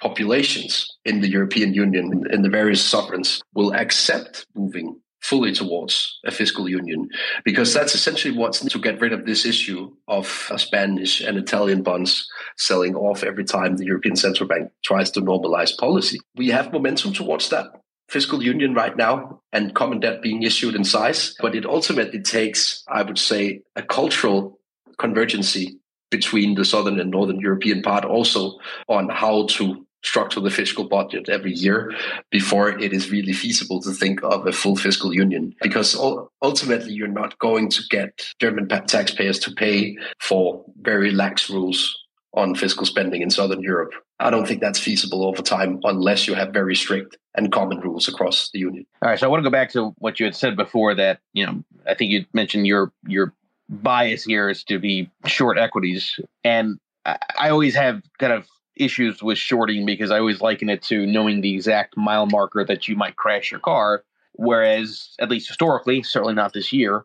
[0.00, 6.30] populations in the European Union, in the various sovereigns, will accept moving fully towards a
[6.30, 7.08] fiscal union
[7.44, 12.28] because that's essentially what's to get rid of this issue of Spanish and Italian bonds
[12.56, 16.20] selling off every time the European Central Bank tries to normalize policy.
[16.36, 17.66] We have momentum towards that
[18.08, 22.84] fiscal union right now and common debt being issued in size, but it ultimately takes,
[22.88, 24.58] I would say, a cultural
[24.98, 25.78] convergency
[26.10, 28.58] between the southern and northern European part also
[28.88, 31.92] on how to structure the fiscal budget every year
[32.30, 35.54] before it is really feasible to think of a full fiscal union.
[35.62, 35.96] Because
[36.42, 41.98] ultimately, you're not going to get German taxpayers to pay for very lax rules
[42.34, 43.92] on fiscal spending in Southern Europe.
[44.18, 48.08] I don't think that's feasible over time unless you have very strict and common rules
[48.08, 48.86] across the union.
[49.02, 51.20] All right, so I want to go back to what you had said before that,
[51.32, 53.34] you know, I think you mentioned your your
[53.68, 58.46] bias here is to be short equities and I, I always have kind of
[58.76, 62.88] issues with shorting because I always liken it to knowing the exact mile marker that
[62.88, 64.04] you might crash your car.
[64.34, 67.04] Whereas, at least historically, certainly not this year,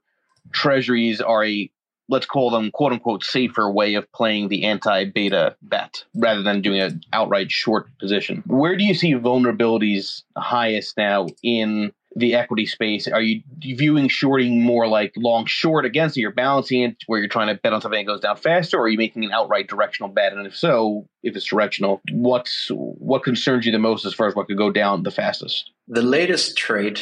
[0.52, 1.70] treasuries are a
[2.10, 6.62] let's call them quote unquote safer way of playing the anti beta bet rather than
[6.62, 8.44] doing an outright short position.
[8.48, 13.08] Where do you see vulnerabilities highest now in the equity space?
[13.08, 16.22] Are you viewing shorting more like long short against it?
[16.22, 18.84] You're balancing it where you're trying to bet on something that goes down faster, or
[18.84, 20.34] are you making an outright directional bet?
[20.34, 24.36] And if so, if it's directional, what's what concerns you the most as far as
[24.36, 25.72] what could go down the fastest?
[25.88, 27.00] The latest trade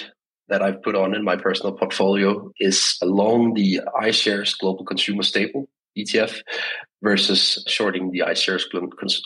[0.50, 5.68] that I've put on in my personal portfolio is along the iShares Global Consumer Staple
[5.98, 6.42] ETF
[7.02, 8.64] versus shorting the iShares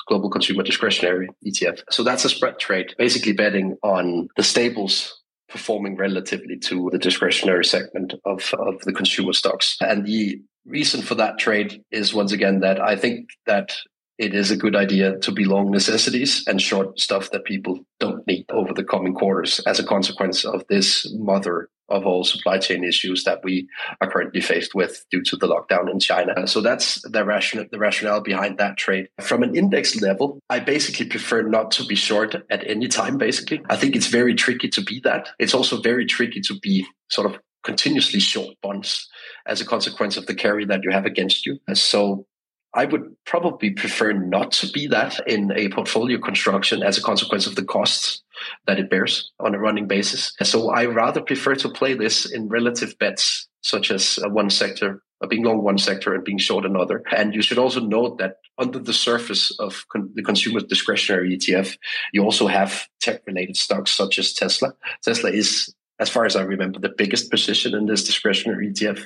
[0.07, 1.81] Global Consumer Discretionary ETF.
[1.89, 5.18] So that's a spread trade, basically betting on the staples
[5.49, 9.75] performing relatively to the discretionary segment of, of the consumer stocks.
[9.81, 13.75] And the reason for that trade is once again that I think that
[14.19, 18.27] it is a good idea to be long necessities and short stuff that people don't
[18.27, 22.83] need over the coming quarters as a consequence of this mother of all supply chain
[22.83, 23.67] issues that we
[24.01, 26.45] are currently faced with due to the lockdown in China.
[26.45, 29.07] So that's the rationale, the rationale behind that trade.
[29.21, 33.61] From an index level, I basically prefer not to be short at any time, basically.
[33.69, 35.29] I think it's very tricky to be that.
[35.39, 39.07] It's also very tricky to be sort of continuously short bonds
[39.45, 41.57] as a consequence of the carry that you have against you.
[41.73, 42.25] So
[42.73, 47.47] I would probably prefer not to be that in a portfolio construction as a consequence
[47.47, 48.21] of the costs
[48.67, 50.33] that it bears on a running basis.
[50.43, 55.43] So I rather prefer to play this in relative bets, such as one sector being
[55.43, 57.03] long one sector and being short another.
[57.15, 61.77] And you should also note that under the surface of con- the consumer discretionary ETF,
[62.13, 64.73] you also have tech related stocks such as Tesla.
[65.03, 69.05] Tesla is as far as I remember, the biggest position in this discretionary ETF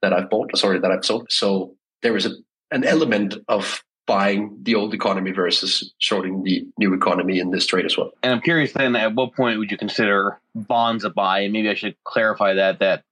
[0.00, 1.26] that I've bought, sorry, that I've sold.
[1.30, 2.30] So there is a,
[2.70, 7.86] an element of buying the old economy versus shorting the new economy in this trade
[7.86, 8.10] as well.
[8.24, 11.40] And I'm curious then, at what point would you consider bonds a buy?
[11.40, 13.04] And maybe I should clarify that that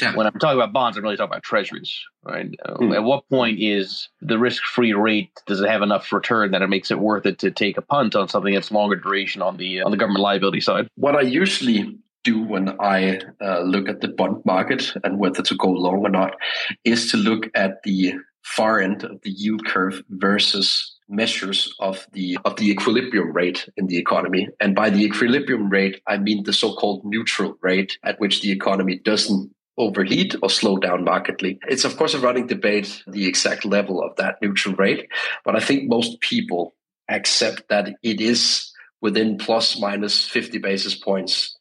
[0.00, 0.14] yeah.
[0.14, 1.92] when I'm talking about bonds, I'm really talking about treasuries,
[2.22, 2.48] right?
[2.64, 2.92] Hmm.
[2.92, 6.90] At what point is the risk-free rate does it have enough return that it makes
[6.90, 9.90] it worth it to take a punt on something that's longer duration on the on
[9.90, 10.88] the government liability side?
[10.96, 15.54] What I usually do when I uh, look at the bond market and whether to
[15.56, 16.36] go long or not
[16.84, 22.38] is to look at the far end of the yield curve versus measures of the
[22.44, 26.52] of the equilibrium rate in the economy and by the equilibrium rate i mean the
[26.52, 31.96] so-called neutral rate at which the economy doesn't overheat or slow down markedly it's of
[31.96, 35.08] course a running debate the exact level of that neutral rate
[35.44, 36.74] but i think most people
[37.10, 41.56] accept that it is within plus minus 50 basis points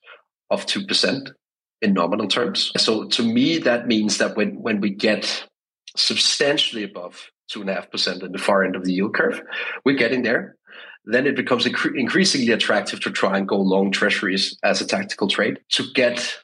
[0.50, 1.32] of 2%
[1.82, 2.72] in nominal terms.
[2.78, 5.46] So to me, that means that when, when we get
[5.96, 9.42] substantially above 2.5% in the far end of the yield curve,
[9.86, 10.56] we're getting there.
[11.06, 15.28] Then it becomes incre- increasingly attractive to try and go long treasuries as a tactical
[15.28, 16.38] trade to get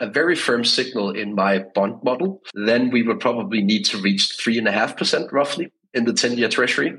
[0.00, 2.40] a very firm signal in my bond model.
[2.54, 6.96] Then we would probably need to reach 3.5% roughly in the 10 year treasury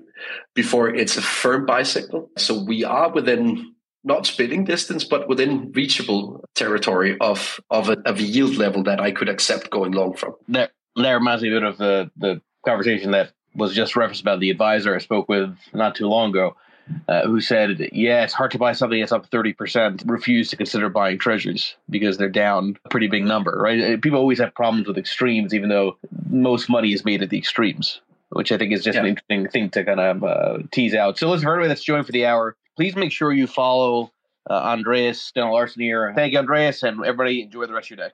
[0.54, 2.30] before it's a firm buy signal.
[2.38, 8.20] So we are within not spitting distance, but within reachable territory of of a, of
[8.20, 10.36] a yield level that I could accept going long from.
[10.48, 10.72] That
[11.04, 14.50] that reminds me a bit of the the conversation that was just referenced about the
[14.50, 16.56] advisor I spoke with not too long ago,
[17.08, 20.04] uh, who said, "Yeah, it's hard to buy something that's up thirty percent.
[20.06, 23.58] Refuse to consider buying treasuries because they're down a pretty big number.
[23.60, 23.82] Right?
[23.82, 25.98] Uh, people always have problems with extremes, even though
[26.30, 29.02] most money is made at the extremes." Which I think is just yeah.
[29.02, 31.18] an interesting thing to kind of uh, tease out.
[31.18, 34.12] So, listen, for everybody that's joined for the hour, please make sure you follow
[34.50, 36.12] uh, Andreas Steno Larsen here.
[36.16, 38.14] Thank you, Andreas, and everybody enjoy the rest of your day.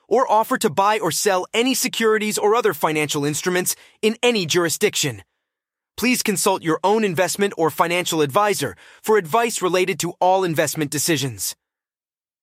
[0.11, 5.23] or offer to buy or sell any securities or other financial instruments in any jurisdiction.
[5.97, 11.55] Please consult your own investment or financial advisor for advice related to all investment decisions.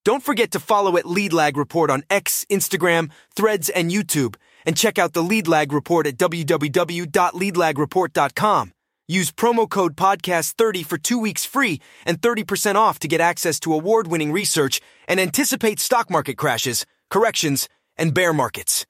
[0.05, 4.35] Don't forget to follow at Lead Lag Report on X, Instagram, Threads, and YouTube
[4.69, 8.73] and check out the Lead Lag Report at www.leadlagreport.com.
[9.11, 13.73] Use promo code podcast30 for 2 weeks free and 30% off to get access to
[13.73, 18.87] award-winning research and anticipate stock market crashes, corrections, and bear markets.